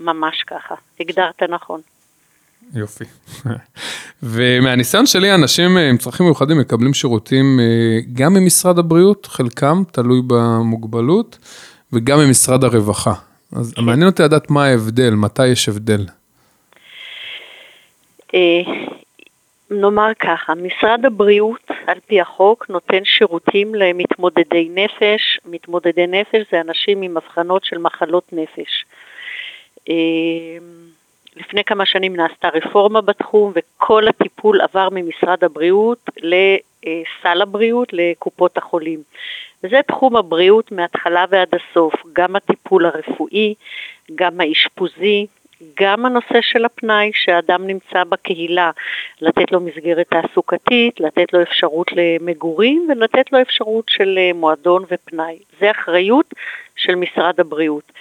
[0.00, 1.80] ממש ככה, הגדרת נכון.
[2.74, 3.04] יופי.
[4.22, 11.38] ומהניסיון שלי, אנשים עם צרכים מיוחדים מקבלים שירותים אה, גם ממשרד הבריאות, חלקם תלוי במוגבלות,
[11.92, 13.12] וגם ממשרד הרווחה.
[13.52, 13.84] אז כן.
[13.84, 16.06] מעניין אותי לדעת מה ההבדל, מתי יש הבדל.
[19.72, 26.60] אה, נאמר ככה, משרד הבריאות על פי החוק נותן שירותים למתמודדי נפש, מתמודדי נפש זה
[26.60, 28.84] אנשים עם אבחנות של מחלות נפש.
[29.88, 29.94] אה,
[31.36, 39.02] לפני כמה שנים נעשתה רפורמה בתחום וכל הטיפול עבר ממשרד הבריאות לסל הבריאות, לקופות החולים.
[39.64, 43.54] וזה תחום הבריאות מההתחלה ועד הסוף, גם הטיפול הרפואי,
[44.14, 45.26] גם האשפוזי,
[45.80, 48.70] גם הנושא של הפנאי, שאדם נמצא בקהילה,
[49.20, 55.38] לתת לו מסגרת תעסוקתית, לתת לו אפשרות למגורים ולתת לו אפשרות של אה, מועדון ופנאי.
[55.60, 56.34] זה אחריות
[56.76, 57.92] של משרד הבריאות.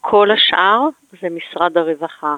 [0.00, 0.88] כל השאר
[1.22, 2.36] זה משרד הרווחה.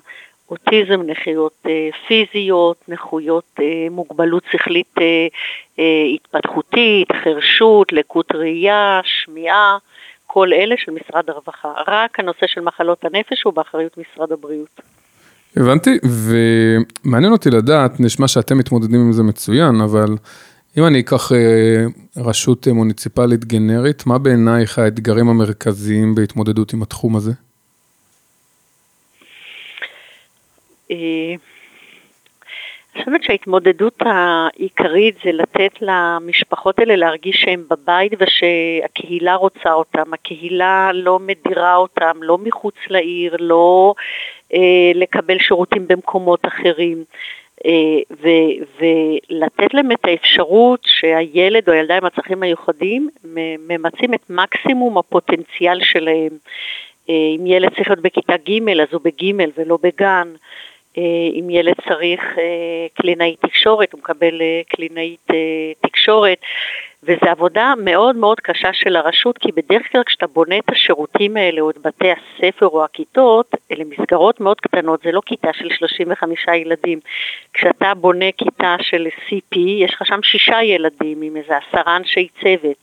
[0.51, 4.95] אוטיזם, נכויות אה, פיזיות, נכויות אה, מוגבלות שכלית
[6.15, 9.79] התפתחותית, חרשות, לקות ראייה, שמיעה,
[10.31, 11.73] כל אלה של משרד הרווחה.
[11.87, 14.81] רק הנושא של מחלות הנפש הוא באחריות משרד הבריאות.
[15.57, 20.17] הבנתי, ומעניין אותי לדעת, נשמע שאתם מתמודדים עם זה מצוין, אבל
[20.79, 21.85] אם אני אקח אה,
[22.17, 27.33] רשות מוניציפלית גנרית, מה בעינייך האתגרים המרכזיים בהתמודדות עם התחום הזה?
[33.09, 41.19] חושבת שההתמודדות העיקרית זה לתת למשפחות האלה להרגיש שהן בבית ושהקהילה רוצה אותם, הקהילה לא
[41.19, 43.95] מדירה אותם, לא מחוץ לעיר, לא
[44.55, 47.05] אה, לקבל שירותים במקומות אחרים.
[47.67, 47.71] אה,
[48.23, 53.09] ו- ולתת להם את האפשרות שהילד או הילדה עם הצרכים המיוחדים
[53.69, 56.33] ממצים את מקסימום הפוטנציאל שלהם.
[57.11, 60.29] אה, אם ילד צריך להיות בכיתה ג' אז הוא בג' ולא בגן.
[60.99, 65.27] אה, אם ילד צריך אה, קלינאית תקשורת, הוא מקבל אה, קלינאית
[65.81, 66.39] תקשורת,
[67.03, 71.61] וזו עבודה מאוד מאוד קשה של הרשות, כי בדרך כלל כשאתה בונה את השירותים האלה,
[71.61, 76.47] או את בתי הספר או הכיתות, אלה מסגרות מאוד קטנות, זה לא כיתה של 35
[76.55, 77.01] ילדים.
[77.53, 82.77] כשאתה בונה כיתה של CP, יש לך שם שישה ילדים עם איזה עשרה אנשי צוות.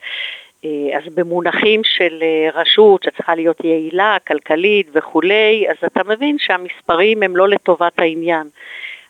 [0.66, 7.24] אה, אז במונחים של אה, רשות שצריכה להיות יעילה, כלכלית וכולי, אז אתה מבין שהמספרים
[7.24, 8.48] הם לא לטובת העניין.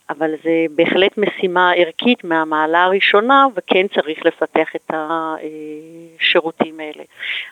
[0.09, 7.03] אבל זה בהחלט משימה ערכית מהמעלה הראשונה וכן צריך לפתח את השירותים האלה.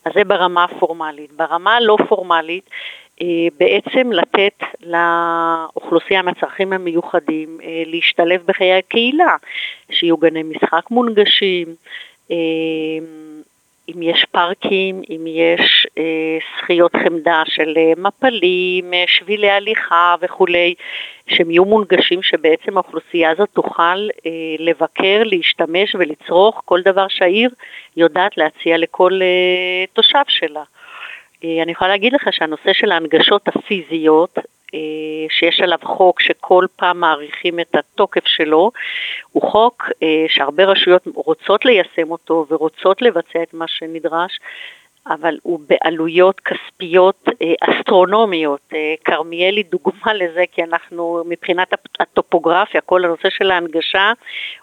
[0.06, 1.32] אז זה ברמה הפורמלית.
[1.32, 2.70] ברמה הלא פורמלית
[3.60, 9.36] בעצם לתת לאוכלוסייה מהצרכים המיוחדים להשתלב בחיי הקהילה,
[9.92, 11.68] שיהיו גני משחק מונגשים,
[13.89, 20.74] אם יש פארקים, אם יש אה, שחיות חמדה של אה, מפלים, אה, שבילי הליכה וכולי,
[21.28, 24.08] שהם יהיו מונגשים שבעצם האוכלוסייה הזאת תוכל
[24.60, 27.50] לבקר, להשתמש ולצרוך כל דבר שהעיר
[27.98, 29.19] יודעת להציע לכל
[29.93, 30.63] תושב שלה.
[31.43, 34.38] אני יכולה להגיד לך שהנושא של ההנגשות הפיזיות
[35.30, 38.72] שיש עליו חוק שכל פעם מאריכים את התוקף שלו,
[39.32, 44.40] הוא חוק אה, שהרבה רשויות רוצות ליישם אותו ורוצות לבצע את מה שנדרש,
[45.08, 48.74] אבל הוא בעלויות כספיות אה, אסטרונומיות.
[49.06, 54.12] כרמיאל היא דוגמה לזה, כי אנחנו, מבחינת הטופוגרפיה, כל הנושא של ההנגשה,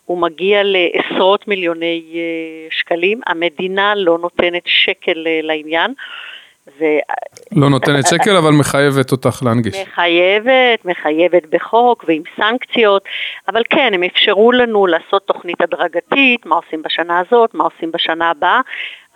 [0.04, 2.02] הוא מגיע לעשרות מיליוני
[2.70, 3.20] שקלים.
[3.26, 5.94] המדינה לא נותנת שקל לעניין.
[6.78, 6.84] ו...
[7.56, 9.76] לא נותנת שקל, אבל מחייבת אותך להנגיש.
[9.88, 13.04] מחייבת, מחייבת בחוק ועם סנקציות,
[13.48, 18.30] אבל כן, הם אפשרו לנו לעשות תוכנית הדרגתית, מה עושים בשנה הזאת, מה עושים בשנה
[18.30, 18.60] הבאה,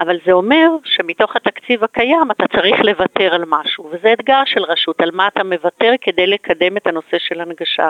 [0.01, 5.01] אבל זה אומר שמתוך התקציב הקיים אתה צריך לוותר על משהו, וזה אתגר של רשות,
[5.01, 7.89] על מה אתה מוותר כדי לקדם את הנושא של הנגשה.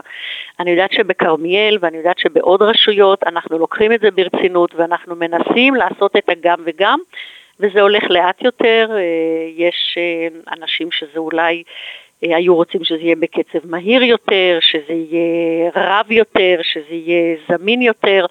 [0.60, 6.16] אני יודעת שבכרמיאל ואני יודעת שבעוד רשויות אנחנו לוקחים את זה ברצינות ואנחנו מנסים לעשות
[6.16, 6.98] את הגם וגם.
[7.60, 9.00] וזה הולך לאט יותר, אה,
[9.56, 11.62] יש אה, אנשים שזה אולי
[12.24, 17.82] אה, היו רוצים שזה יהיה בקצב מהיר יותר, שזה יהיה רב יותר, שזה יהיה זמין
[17.82, 18.26] יותר,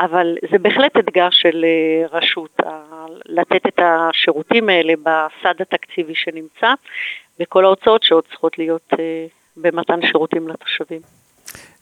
[0.00, 1.64] אבל זה בהחלט אתגר של
[2.12, 2.56] רשות,
[3.26, 6.74] לתת את השירותים האלה בסד התקציבי שנמצא,
[7.40, 8.92] וכל ההוצאות שעוד צריכות להיות
[9.56, 11.00] במתן שירותים לתושבים.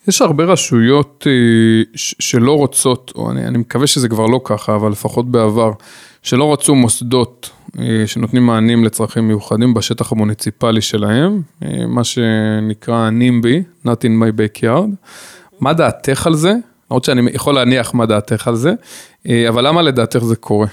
[0.09, 1.27] יש הרבה רשויות
[1.97, 5.71] שלא רוצות, או אני, אני מקווה שזה כבר לא ככה, אבל לפחות בעבר,
[6.23, 13.87] שלא רצו מוסדות אה, שנותנים מענים לצרכים מיוחדים בשטח המוניציפלי שלהם, אה, מה שנקרא NIMBY,
[13.87, 15.09] Not in my backyard.
[15.61, 16.53] מה דעתך על זה?
[16.91, 18.73] למרות שאני יכול להניח מה דעתך על זה,
[19.29, 20.67] אה, אבל למה לדעתך זה קורה?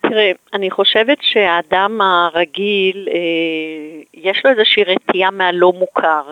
[0.00, 3.08] תראה, אני חושבת שהאדם הרגיל,
[4.14, 6.22] יש לו איזושהי רתיעה מהלא מוכר.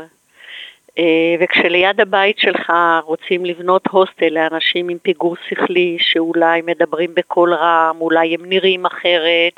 [0.99, 2.73] אה, וכשליד הבית שלך
[3.05, 9.53] רוצים לבנות הוסטל לאנשים עם פיגור שכלי שאולי מדברים בקול רם, אולי הם נראים אחרת,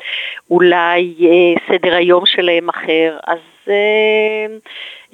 [0.51, 4.45] אולי אה, סדר היום שלהם אחר, אז אה,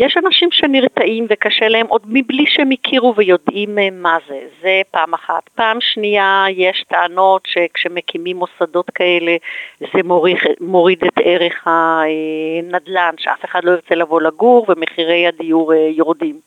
[0.01, 5.13] יש אנשים שנרתעים וקשה להם עוד מבלי שהם הכירו ויודעים אה, מה זה, זה פעם
[5.13, 5.49] אחת.
[5.55, 9.35] פעם שנייה יש טענות שכשמקימים מוסדות כאלה
[9.79, 15.77] זה מוריד, מוריד את ערך הנדל"ן, שאף אחד לא ירצה לבוא לגור ומחירי הדיור אה,
[15.77, 16.39] יורדים.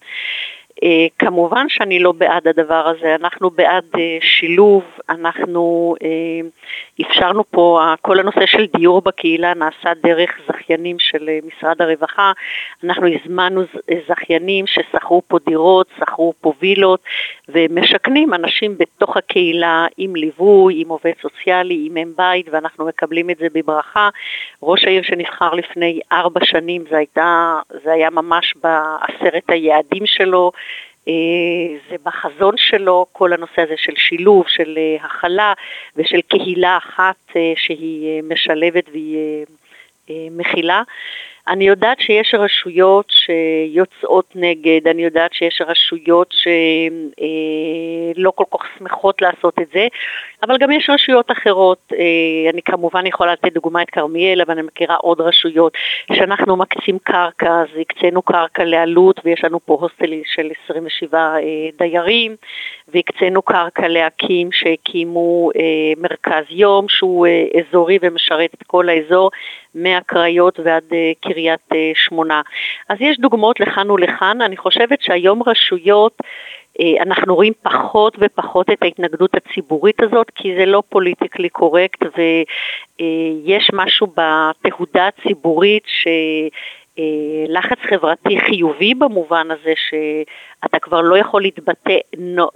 [0.83, 6.49] אה, כמובן שאני לא בעד הדבר הזה, אנחנו בעד אה, שילוב, אנחנו אה,
[7.07, 12.33] אפשרנו פה, כל הנושא של דיור בקהילה נעשה דרך זכיינים של משרד הרווחה,
[12.85, 13.63] אנחנו הזמנו
[14.09, 17.01] זכיינים ששכרו פה דירות, שכרו פה וילות
[17.49, 23.37] ומשכנים אנשים בתוך הקהילה עם ליווי, עם עובד סוציאלי, עם אם בית ואנחנו מקבלים את
[23.39, 24.09] זה בברכה.
[24.63, 30.53] ראש העיר שנבחר לפני ארבע שנים זה, הייתה, זה היה ממש בעשרת היעדים שלו
[31.91, 35.53] זה בחזון שלו, כל הנושא הזה של שילוב, של אה, הכלה
[35.97, 39.47] ושל קהילה אחת אה, שהיא משלבת והיא
[40.31, 40.83] מכילה.
[41.49, 46.35] אני יודעת שיש רשויות שיוצאות נגד, אני יודעת שיש רשויות
[48.15, 49.87] שלא כל כך שמחות לעשות את זה,
[50.43, 51.93] אבל גם יש רשויות אחרות,
[52.53, 55.73] אני כמובן יכולה לתת דוגמא את כרמיאל, אבל אני מכירה עוד רשויות
[56.13, 61.35] שאנחנו מקצים קרקע, אז הקצינו קרקע לעלות ויש לנו פה הוסטלים של 27
[61.79, 62.37] דיירים,
[62.89, 65.51] והקצינו קרקע להקים שהקימו
[65.97, 67.27] מרכז יום שהוא
[67.59, 69.31] אזורי ומשרת את כל האזור,
[69.75, 70.85] מהקריות ועד
[71.35, 72.43] קריית אה, שמונה.
[72.89, 76.19] אז יש דוגמאות לכאן ולכאן, אני חושבת שהיום רשויות
[76.81, 83.71] אה, אנחנו רואים פחות ופחות את ההתנגדות הציבורית הזאת, כי זה לא פוליטיקלי קורקט ויש
[83.73, 86.07] משהו בתהודה הציבורית ש...
[86.99, 91.99] אה, לחץ חברתי חיובי במובן הזה שאתה כבר לא יכול להתבטא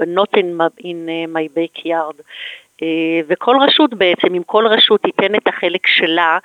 [0.01, 2.23] not in my backyard.
[2.83, 6.38] אה, וכל רשות בעצם, אם כל רשות תיתן את החלק שלה,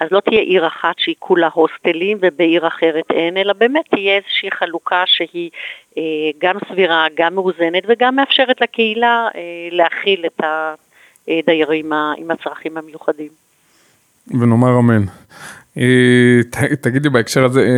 [0.00, 4.50] אז לא תהיה עיר אחת שהיא כולה הוסטלים ובעיר אחרת אין, אלא באמת תהיה איזושהי
[4.50, 5.50] חלוקה שהיא
[5.98, 6.02] אה,
[6.38, 10.40] גם סבירה, גם מאוזנת וגם מאפשרת לקהילה אה, להכיל את
[11.28, 13.30] הדיירים עם הצרכים המיוחדים.
[14.40, 15.04] ונאמר אמן.
[16.80, 17.68] תגידי בהקשר הזה,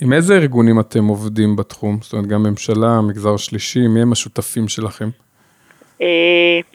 [0.00, 1.98] עם איזה ארגונים אתם עובדים בתחום?
[2.02, 5.08] זאת אומרת, גם ממשלה, מגזר שלישי, מי הם השותפים שלכם?
[6.02, 6.06] אה,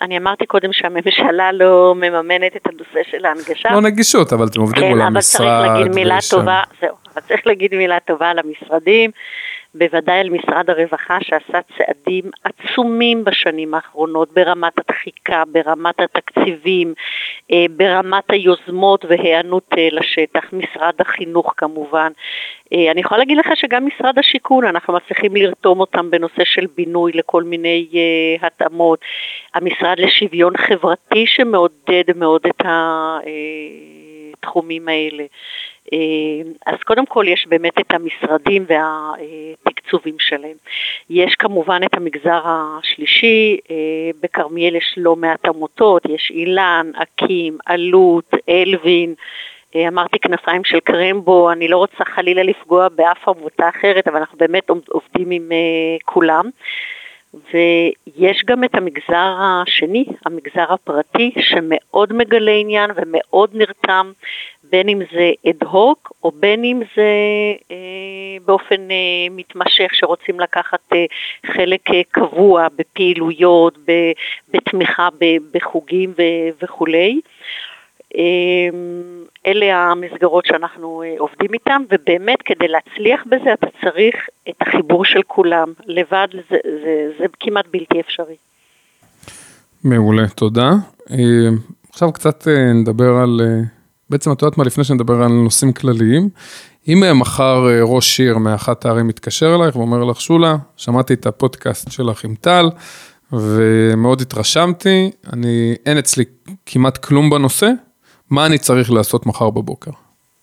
[0.05, 3.69] אני אמרתי קודם שהממשלה לא מממנת את הנושא של ההנגשה.
[3.71, 5.38] לא נגישות, אבל אתם עובדים כן, מול אבל המשרד.
[5.38, 9.11] צריך להגיד מילה טובה, זהו, אבל צריך להגיד מילה טובה למשרדים,
[9.76, 16.93] בוודאי על משרד הרווחה שעשה צעדים עצומים בשנים האחרונות ברמת הדחיקה, ברמת התקציבים,
[17.51, 22.11] אה, ברמת היוזמות והיענות אה, לשטח, משרד החינוך כמובן.
[22.74, 27.11] אה, אני יכולה להגיד לך שגם משרד השיכון, אנחנו מצליחים לרתום אותם בנושא של בינוי
[27.11, 27.88] לכל מיני
[28.41, 28.99] התאמות.
[29.53, 32.61] המשרד לשוויון חברתי שמעודד מאוד את
[34.39, 35.24] התחומים האלה.
[35.93, 40.57] אה, אז קודם כל יש באמת את המשרדים והתקצובים שלהם.
[41.09, 43.75] יש כמובן את המגזר השלישי, אה,
[44.21, 49.13] בכרמיאל יש לא מעט עמותות, יש אילן, אקים, אלוט, אלווין,
[49.75, 54.38] אה, אמרתי כנפיים של קרמבו, אני לא רוצה חלילה לפגוע באף עמותה אחרת, אבל אנחנו
[54.38, 55.51] באמת עובדים עם
[56.05, 56.49] כולם.
[57.53, 64.11] ויש גם את המגזר השני, המגזר הפרטי, שמאוד מגלה עניין ומאוד נרתם,
[64.69, 67.11] בין אם זה אד הוק או בין אם זה
[67.71, 71.05] אה, באופן אה, מתמשך, שרוצים לקחת אה,
[71.45, 73.91] חלק אה, קבוע בפעילויות, ב,
[74.53, 76.21] בתמיכה ב, בחוגים ו,
[76.61, 77.19] וכולי.
[78.15, 78.69] אה,
[79.47, 84.15] אלה המסגרות שאנחנו אה, עובדים איתן, ובאמת כדי להצליח בזה אתה צריך
[84.49, 85.73] את החיבור של כולם.
[85.85, 88.35] לבד זה, זה, זה כמעט בלתי אפשרי.
[89.83, 90.71] מעולה, תודה.
[91.11, 91.49] אה,
[91.89, 93.41] עכשיו קצת אה, נדבר על,
[94.09, 96.29] בעצם את יודעת מה, לפני שנדבר על נושאים כלליים,
[96.87, 102.23] אם מחר ראש עיר מאחת הערים מתקשר אלייך ואומר לך, שולה, שמעתי את הפודקאסט שלך
[102.23, 102.69] עם טל,
[103.33, 106.25] ומאוד התרשמתי, אני, אין אצלי
[106.65, 107.67] כמעט כלום בנושא,
[108.30, 109.91] מה אני צריך לעשות מחר בבוקר?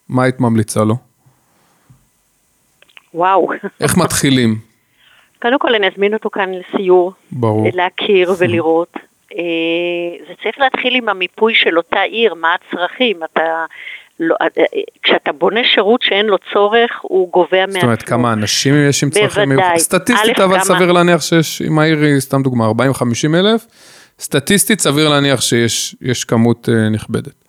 [0.09, 0.95] מה היית ממליצה לו?
[3.14, 3.49] וואו.
[3.80, 4.59] איך מתחילים?
[5.43, 7.68] קודם כל אני אזמין אותו כאן לסיור, ברור.
[7.74, 8.93] להכיר ולראות.
[9.35, 9.39] אה,
[10.28, 13.16] זה צריך להתחיל עם המיפוי של אותה עיר, מה הצרכים.
[13.32, 13.64] אתה,
[14.20, 14.64] לא, אה, אה,
[15.03, 17.72] כשאתה בונה שירות שאין לו צורך, הוא גובע מעצמו.
[17.72, 19.49] זאת אומרת, כמה אנשים יש עם צרכים.
[19.49, 19.78] מיוחדים?
[19.78, 23.66] סטטיסטית, אבל כמה- סביר להניח שיש, אם העיר היא, סתם דוגמה, 40-50 אלף,
[24.20, 27.43] סטטיסטית סביר להניח שיש יש כמות נכבדת.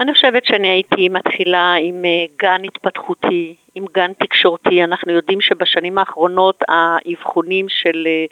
[0.00, 4.84] אני חושבת שאני הייתי מתחילה עם אה, גן התפתחותי, עם גן תקשורתי.
[4.84, 8.24] אנחנו יודעים שבשנים האחרונות האבחונים של אה,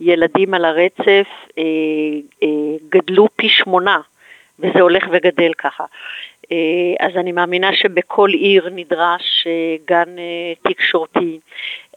[0.00, 1.26] ילדים על הרצף
[1.58, 1.62] אה,
[2.88, 4.00] גדלו פי שמונה,
[4.58, 5.84] וזה הולך וגדל ככה.
[6.52, 11.38] אה, אז אני מאמינה שבכל עיר נדרש אה, גן אה, תקשורתי.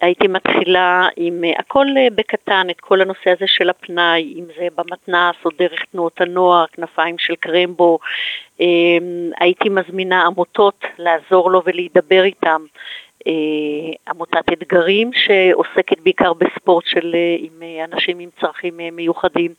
[0.01, 1.85] הייתי מתחילה עם הכל
[2.15, 7.17] בקטן, את כל הנושא הזה של הפנאי, אם זה במתנ"ס או דרך תנועות הנוער, כנפיים
[7.17, 7.99] של קרמבו.
[9.39, 12.65] הייתי מזמינה עמותות לעזור לו ולהידבר איתם.
[13.27, 13.33] אה,
[14.09, 19.53] עמותת אתגרים שעוסקת בעיקר בספורט של אה, עם אה, אנשים עם צרכים מיוחדים.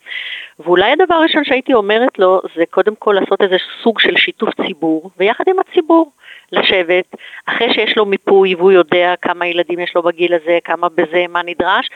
[0.58, 5.11] ואולי הדבר הראשון שהייתי אומרת לו זה קודם כל לעשות איזה סוג של שיתוף ציבור,
[5.18, 6.11] ויחד עם הציבור
[6.52, 11.24] לשבת, אחרי שיש לו מיפוי והוא יודע כמה ילדים יש לו בגיל הזה, כמה בזה,
[11.28, 11.88] מה נדרש,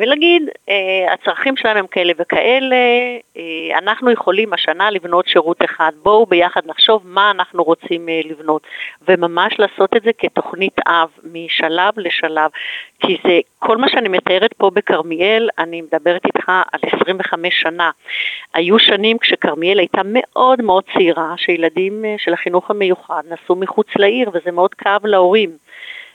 [0.00, 2.76] ולהגיד, אה, הצרכים שלהם הם כאלה וכאלה,
[3.36, 8.62] אה, אנחנו יכולים השנה לבנות שירות אחד, בואו ביחד נחשוב מה אנחנו רוצים אה, לבנות,
[9.08, 12.50] וממש לעשות את זה כתוכנית אב, משלב לשלב,
[13.00, 17.90] כי זה, כל מה שאני מתארת פה בכרמיאל, אני מדברת איתך על 25 שנה.
[18.54, 24.30] היו שנים כשכרמיאל הייתה מאוד מאוד צעירה, שילדים אה, של החינוך המיוחד נסעו מחוץ לעיר,
[24.34, 25.50] וזה מאוד כאב להורים.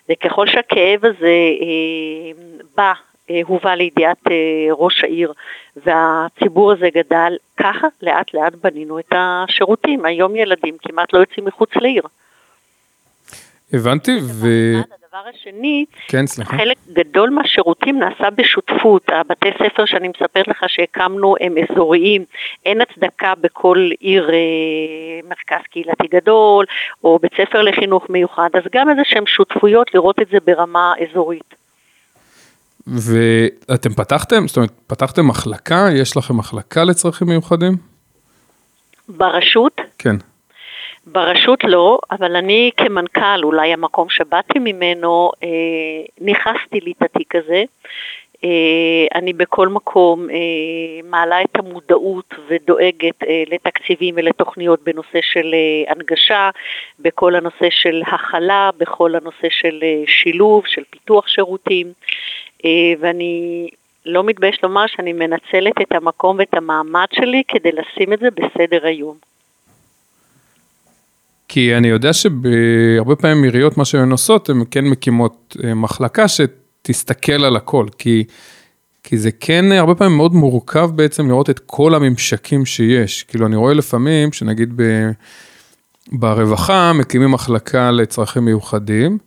[0.09, 2.31] וככל שהכאב הזה אה,
[2.77, 3.08] בא, אה,
[3.45, 4.35] הובא לידיעת אה,
[4.71, 5.33] ראש העיר,
[5.85, 10.05] והציבור הזה גדל, ככה לאט לאט בנינו את השירותים.
[10.05, 12.03] היום ילדים כמעט לא יוצאים מחוץ לעיר.
[13.73, 14.47] הבנתי, ו...
[15.09, 16.57] הדבר השני, כן, סליחה.
[16.57, 19.09] חלק גדול מהשירותים נעשה בשותפות.
[19.09, 22.25] הבתי ספר שאני מספרת לך שהקמנו הם אזוריים.
[22.65, 24.37] אין הצדקה בכל עיר אה,
[25.29, 26.65] מרכז קהילתי גדול,
[27.03, 31.58] או בית ספר לחינוך מיוחד, אז גם איזה שהן שותפויות לראות את זה ברמה אזורית.
[32.97, 35.87] ואתם פתחתם, זאת אומרת, פתחתם מחלקה?
[35.93, 37.73] יש לכם מחלקה לצרכים מיוחדים?
[39.07, 40.15] ברשות, כן.
[41.05, 45.49] ברשות לא, אבל אני כמנכ"ל, אולי המקום שבאתי ממנו, אה,
[46.21, 47.63] ניכסתי לי את התיק הזה.
[48.43, 50.35] אה, אני בכל מקום אה,
[51.03, 56.49] מעלה את המודעות ודואגת אה, לתקציבים ולתוכניות בנושא של אה, הנגשה,
[56.99, 61.93] בכל הנושא של הכלה, בכל הנושא של אה, שילוב, של פיתוח שירותים,
[62.99, 63.67] ואני
[64.05, 68.85] לא מתבייש לומר שאני מנצלת את המקום ואת המעמד שלי כדי לשים את זה בסדר
[68.85, 69.15] היום.
[71.47, 77.45] כי אני יודע שהרבה פעמים עיריות, מה שהן עושות, הן כן מקימות אה, מחלקה שתסתכל
[77.45, 78.23] על הכל, כי
[79.03, 83.23] כי זה כן הרבה פעמים מאוד מורכב בעצם לראות את כל הממשקים שיש.
[83.23, 84.83] כאילו אני רואה לפעמים שנגיד ב...
[86.11, 89.17] ברווחה מקימים מחלקה לצרכים מיוחדים,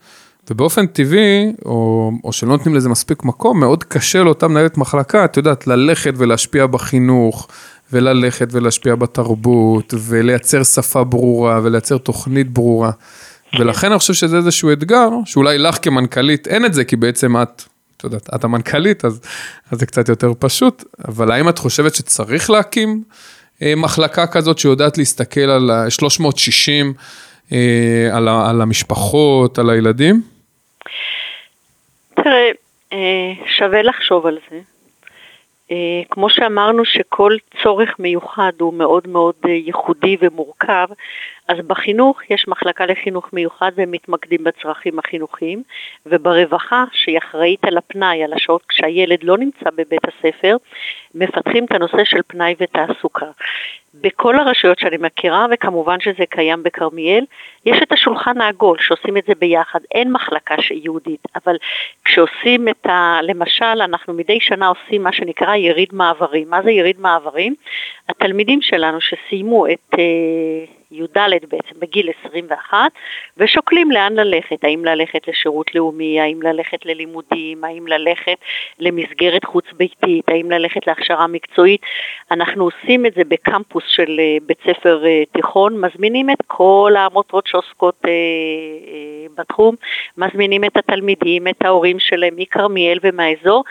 [0.52, 5.36] ובאופן טבעי, או, או שלא נותנים לזה מספיק מקום, מאוד קשה לאותה מנהלת מחלקה, את
[5.36, 7.48] יודעת, ללכת ולהשפיע בחינוך,
[7.92, 12.90] וללכת ולהשפיע בתרבות, ולייצר שפה ברורה, ולייצר תוכנית ברורה.
[13.58, 17.62] ולכן אני חושב שזה איזשהו אתגר, שאולי לך כמנכ"לית אין את זה, כי בעצם את,
[17.96, 19.20] את יודעת, את המנכ"לית, אז,
[19.70, 23.02] אז זה קצת יותר פשוט, אבל האם את חושבת שצריך להקים
[23.62, 26.92] אה, מחלקה כזאת שיודעת להסתכל על 360,
[27.52, 27.58] אה,
[28.12, 30.31] על, על המשפחות, על הילדים?
[32.14, 32.50] תראה,
[32.92, 34.60] אה, שווה לחשוב על זה.
[35.70, 40.86] אה, כמו שאמרנו שכל צורך מיוחד הוא מאוד מאוד אה, ייחודי ומורכב,
[41.48, 45.62] אז בחינוך יש מחלקה לחינוך מיוחד והם מתמקדים בצרכים החינוכיים,
[46.06, 50.56] וברווחה, שהיא אחראית על הפנאי, על השעות כשהילד לא נמצא בבית הספר,
[51.14, 53.26] מפתחים את הנושא של פנאי ותעסוקה.
[53.94, 57.24] בכל הרשויות שאני מכירה, וכמובן שזה קיים בכרמיאל,
[57.66, 61.56] יש את השולחן העגול שעושים את זה ביחד, אין מחלקה ייעודית, אבל
[62.04, 63.18] כשעושים את ה...
[63.22, 66.50] למשל, אנחנו מדי שנה עושים מה שנקרא יריד מעברים.
[66.50, 67.54] מה זה יריד מעברים?
[68.08, 69.94] התלמידים שלנו שסיימו את...
[70.92, 71.18] י"ד
[71.48, 72.92] בעצם, בגיל 21,
[73.36, 78.36] ושוקלים לאן ללכת, האם ללכת לשירות לאומי, האם ללכת ללימודים, האם ללכת
[78.78, 81.80] למסגרת חוץ ביתית, האם ללכת להכשרה מקצועית.
[82.30, 87.46] אנחנו עושים את זה בקמפוס של אה, בית ספר אה, תיכון, מזמינים את כל העמותות
[87.46, 88.12] שעוסקות אה,
[89.34, 89.74] בתחום,
[90.18, 93.64] מזמינים את התלמידים, את ההורים שלהם מכרמיאל ומהאזור,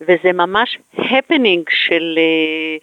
[0.00, 2.14] וזה ממש הפנינג של...
[2.18, 2.76] אה,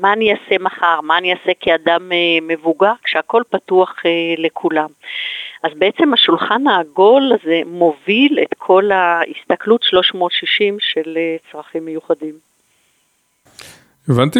[0.00, 4.88] מה אני אעשה מחר, מה אני אעשה כאדם אה, מבוגר, כשהכול פתוח אה, לכולם.
[5.62, 11.18] אז בעצם השולחן העגול הזה מוביל את כל ההסתכלות 360 של
[11.52, 12.34] צרכים מיוחדים.
[14.08, 14.38] הבנתי,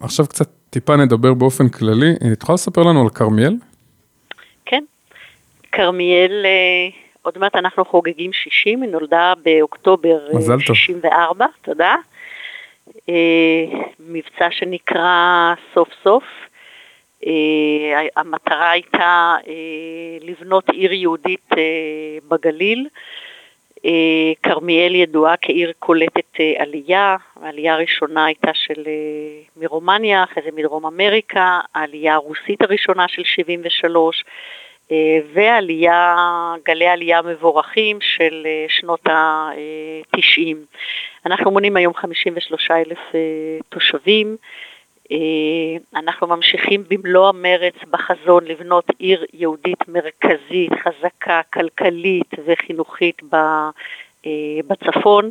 [0.00, 2.12] ועכשיו קצת טיפה נדבר באופן כללי.
[2.32, 3.54] את יכולה לספר לנו על כרמיאל?
[4.64, 4.84] כן,
[5.72, 6.46] כרמיאל,
[7.22, 10.18] עוד מעט אנחנו חוגגים 60, היא נולדה באוקטובר
[10.60, 11.94] 64, תודה.
[13.10, 16.24] אה, מבצע שנקרא סוף סוף.
[17.26, 19.52] אה, המטרה הייתה אה,
[20.20, 21.48] לבנות עיר יהודית
[22.28, 22.88] בגליל.
[24.42, 28.82] כרמיאל ידועה כעיר קולטת עלייה, העלייה הראשונה הייתה של
[29.56, 34.24] מרומניה, אחרי זה מדרום אמריקה, העלייה הרוסית הראשונה של 73,
[35.34, 36.16] ועלייה,
[36.64, 40.56] גלי עלייה מבורכים של שנות ה-90.
[41.26, 43.20] אנחנו מונים היום 53 אלף אה,
[43.68, 44.36] תושבים.
[45.12, 45.16] אה,
[46.00, 53.70] אנחנו ממשיכים במלוא המרץ בחזון לבנות עיר יהודית מרכזית, חזקה, כלכלית וחינוכית אה,
[54.66, 55.30] בצפון.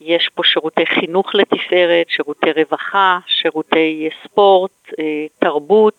[0.00, 4.92] יש פה שירותי חינוך לתפארת, שירותי רווחה, שירותי ספורט,
[5.38, 5.98] תרבות.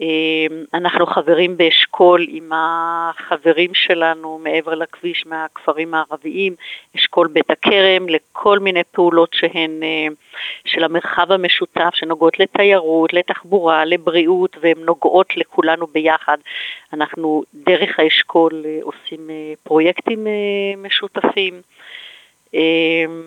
[0.00, 6.54] אמ, אנחנו חברים באשכול עם החברים שלנו מעבר לכביש מהכפרים הערביים,
[6.96, 10.06] אשכול בית הכרם, לכל מיני פעולות שהן אה,
[10.64, 16.38] של המרחב המשותף, שנוגעות לתיירות, לתחבורה, לבריאות, והן נוגעות לכולנו ביחד.
[16.92, 20.26] אנחנו דרך האשכול אה, עושים אה, פרויקטים
[20.78, 21.60] משותפים.
[22.54, 23.22] אמ,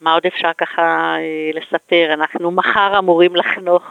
[0.00, 1.16] מה עוד אפשר ככה
[1.54, 2.10] לספר?
[2.12, 3.82] אנחנו מחר אמורים לחנוך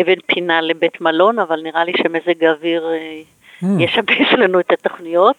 [0.00, 3.20] אבן פינה לבית מלון, אבל נראה לי שמזג האוויר אה,
[3.62, 3.82] mm.
[3.82, 5.36] ישבש לנו את התוכניות.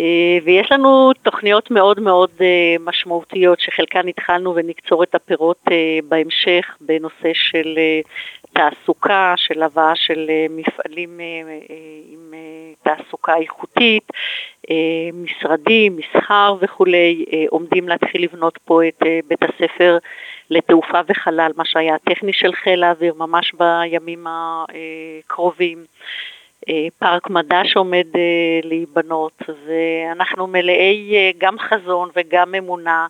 [0.00, 2.30] אה, ויש לנו תוכניות מאוד מאוד
[2.80, 5.64] משמעותיות שחלקן התחלנו ונקצור את הפירות
[6.08, 7.78] בהמשך בנושא של
[8.52, 11.20] תעסוקה, של הבאה של מפעלים
[12.12, 12.34] עם
[12.82, 14.12] תעסוקה איכותית,
[15.12, 19.98] משרדים, מסחר וכולי, עומדים להתחיל לבנות פה את בית הספר
[20.50, 25.84] לתעופה וחלל, מה שהיה הטכני של חיל האוויר ממש בימים הקרובים.
[26.68, 33.06] אה, פארק מדע שעומד אה, להיבנות, ואנחנו מלאי אה, גם חזון וגם אמונה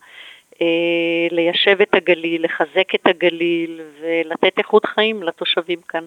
[1.31, 6.05] ליישב את הגליל, לחזק את הגליל ולתת איכות חיים לתושבים כאן.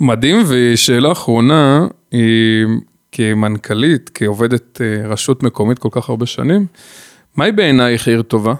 [0.00, 1.86] מדהים, ושאלה אחרונה,
[3.12, 6.66] כמנכ"לית, כעובדת רשות מקומית כל כך הרבה שנים,
[7.36, 8.54] מהי בעינייך עיר טובה?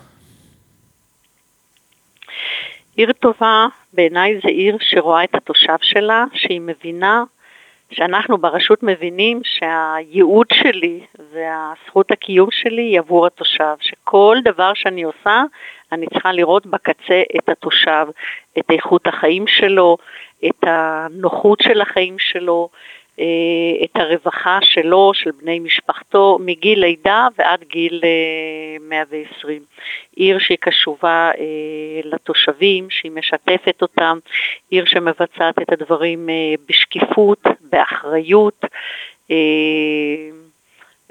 [2.96, 7.24] עיר טובה בעיניי זה עיר שרואה את התושב שלה, שהיא מבינה,
[7.90, 11.00] שאנחנו ברשות מבינים שהייעוד שלי
[11.32, 15.42] והזכות הקיום שלי היא עבור התושב, שכל דבר שאני עושה
[15.92, 18.06] אני צריכה לראות בקצה את התושב,
[18.58, 19.96] את איכות החיים שלו,
[20.46, 22.68] את הנוחות של החיים שלו,
[23.20, 28.00] אה, את הרווחה שלו, של בני משפחתו, מגיל לידה ועד גיל
[28.80, 29.62] 120.
[30.16, 31.30] עיר שהיא קשובה
[32.04, 34.18] לתושבים, שהיא משתפת אותם,
[34.70, 36.28] עיר שמבצעת את הדברים
[36.68, 38.64] בשקיפות, באחריות.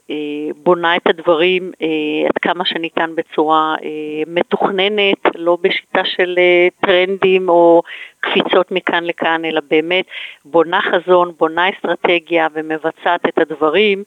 [0.10, 1.88] אה, בונה את הדברים אה,
[2.26, 6.40] עד כמה שניתן בצורה אה, מתוכננת, לא בשיטה של
[6.82, 7.82] טרנדים או
[8.20, 10.06] קפיצות מכאן לכאן, אלא באמת
[10.46, 14.04] בונה חזון, בונה אסטרטגיה ומבצעת את הדברים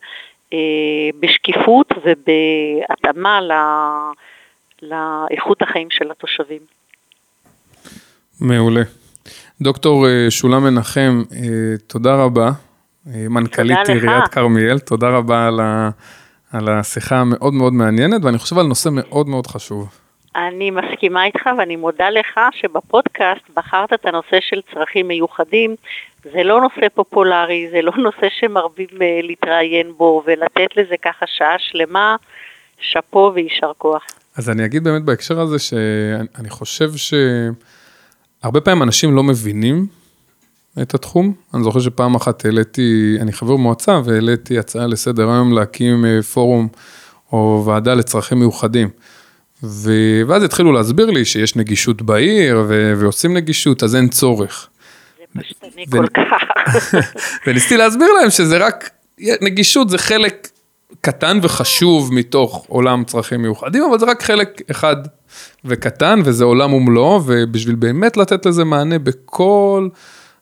[1.19, 3.39] בשקיפות ובהתאמה
[4.81, 6.61] לאיכות החיים של התושבים.
[8.41, 8.81] מעולה.
[9.61, 11.23] דוקטור שולה מנחם,
[11.87, 12.51] תודה רבה.
[13.05, 15.89] מנכ"לית עיריית כרמיאל, תודה רבה על, ה,
[16.53, 19.89] על השיחה המאוד מאוד מעניינת, ואני חושב על נושא מאוד מאוד חשוב.
[20.35, 25.75] אני מסכימה איתך ואני מודה לך שבפודקאסט בחרת את הנושא של צרכים מיוחדים.
[26.23, 31.55] זה לא נושא פופולרי, זה לא נושא שמרבים אה, להתראיין בו ולתת לזה ככה שעה
[31.59, 32.15] שלמה,
[32.79, 34.03] שאפו ויישר כוח.
[34.37, 36.89] אז אני אגיד באמת בהקשר הזה שאני חושב
[38.41, 39.87] שהרבה פעמים אנשים לא מבינים
[40.81, 41.33] את התחום.
[41.53, 46.67] אני זוכר שפעם אחת העליתי, אני חבר מועצה והעליתי הצעה לסדר היום להקים אה, פורום
[47.31, 48.89] או ועדה לצרכים מיוחדים.
[49.63, 49.91] ו...
[50.27, 52.93] ואז התחילו להסביר לי שיש נגישות בעיר ו...
[52.97, 54.67] ועושים נגישות, אז אין צורך.
[55.19, 55.91] זה פשטני ו...
[55.91, 56.43] כל כך.
[57.47, 58.89] וניסיתי להסביר להם שזה רק,
[59.41, 60.47] נגישות זה חלק
[61.01, 64.95] קטן וחשוב מתוך עולם צרכים מיוחדים, אבל זה רק חלק אחד
[65.65, 69.89] וקטן, וזה עולם ומלואו, ובשביל באמת לתת לזה מענה בכל...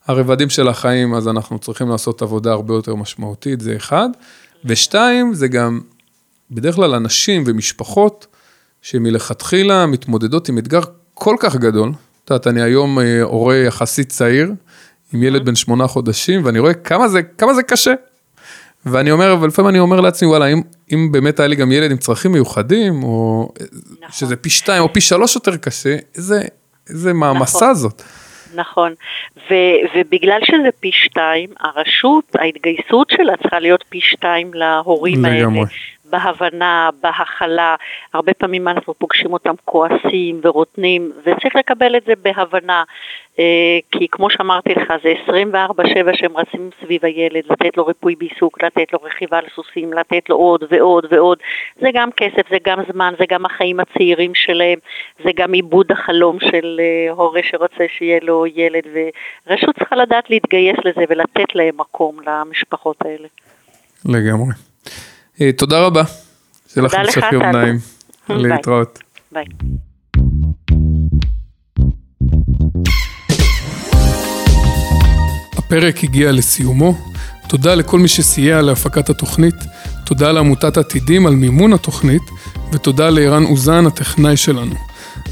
[0.10, 4.10] הרבדים של החיים, אז אנחנו צריכים לעשות עבודה הרבה יותר משמעותית, זה אחד.
[4.66, 5.80] ושתיים, זה גם
[6.52, 8.28] בדרך כלל אנשים ומשפחות
[8.82, 10.80] שמלכתחילה מתמודדות עם אתגר
[11.14, 11.92] כל כך גדול.
[12.26, 14.52] את יודעת, אני היום אה, הורה יחסית צעיר,
[15.14, 17.94] עם ילד בן שמונה חודשים, ואני רואה כמה זה, כמה זה קשה.
[18.86, 20.62] ואני אומר, אבל לפעמים אני אומר לעצמי, וואלה, אם,
[20.94, 23.50] אם באמת היה לי גם ילד עם צרכים מיוחדים, או
[23.98, 24.12] נכון.
[24.12, 26.42] שזה פי שתיים או פי שלוש יותר קשה, איזה,
[26.90, 27.74] איזה מעמסה נכון.
[27.74, 28.02] זאת.
[28.56, 28.94] נכון,
[29.38, 35.48] ו- ובגלל שזה פי שתיים, הרשות, ההתגייסות שלה צריכה להיות פי שתיים להורים האלה.
[36.10, 37.76] בהבנה, בהכלה,
[38.14, 42.84] הרבה פעמים אנחנו פוגשים אותם כועסים ורוטנים, וצריך לקבל את זה בהבנה,
[43.40, 48.64] אה, כי כמו שאמרתי לך, זה 24/7 שהם רצים סביב הילד, לתת לו ריפוי בעיסוק,
[48.64, 51.38] לתת לו רכיבה על סוסים, לתת לו עוד ועוד ועוד,
[51.82, 54.80] זה גם כסף, זה גם זמן, זה גם החיים הצעירים שלהם,
[55.24, 58.84] זה גם עיבוד החלום של אה, הורה שרוצה שיהיה לו ילד,
[59.48, 63.28] ורשות צריכה לדעת להתגייס לזה ולתת להם מקום למשפחות האלה.
[64.06, 64.69] לגמרי.
[65.42, 66.04] אה, תודה רבה.
[66.74, 67.80] שיהיה לך המשך יום נעים.
[68.30, 69.00] להתראות.
[69.32, 69.46] ביי.
[75.58, 76.96] הפרק הגיע לסיומו.
[77.48, 79.56] תודה לכל מי שסייע להפקת התוכנית,
[80.06, 82.22] תודה לעמותת עתידים על מימון התוכנית,
[82.72, 84.76] ותודה לערן אוזן, הטכנאי שלנו.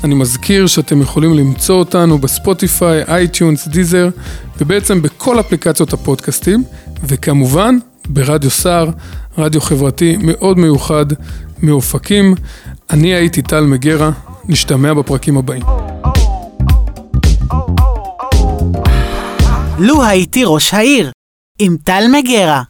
[0.03, 4.09] אני מזכיר שאתם יכולים למצוא אותנו בספוטיפיי, אייטיונס, דיזר,
[4.57, 6.63] ובעצם בכל אפליקציות הפודקאסטים,
[7.03, 7.77] וכמובן
[8.09, 8.89] ברדיו סער,
[9.37, 11.05] רדיו חברתי מאוד מיוחד
[11.61, 12.35] מאופקים.
[12.89, 14.11] אני הייתי טל מגרה,
[14.45, 15.63] נשתמע בפרקים הבאים.
[19.79, 21.11] לו הייתי ראש העיר,
[21.59, 22.63] עם טל מגרה.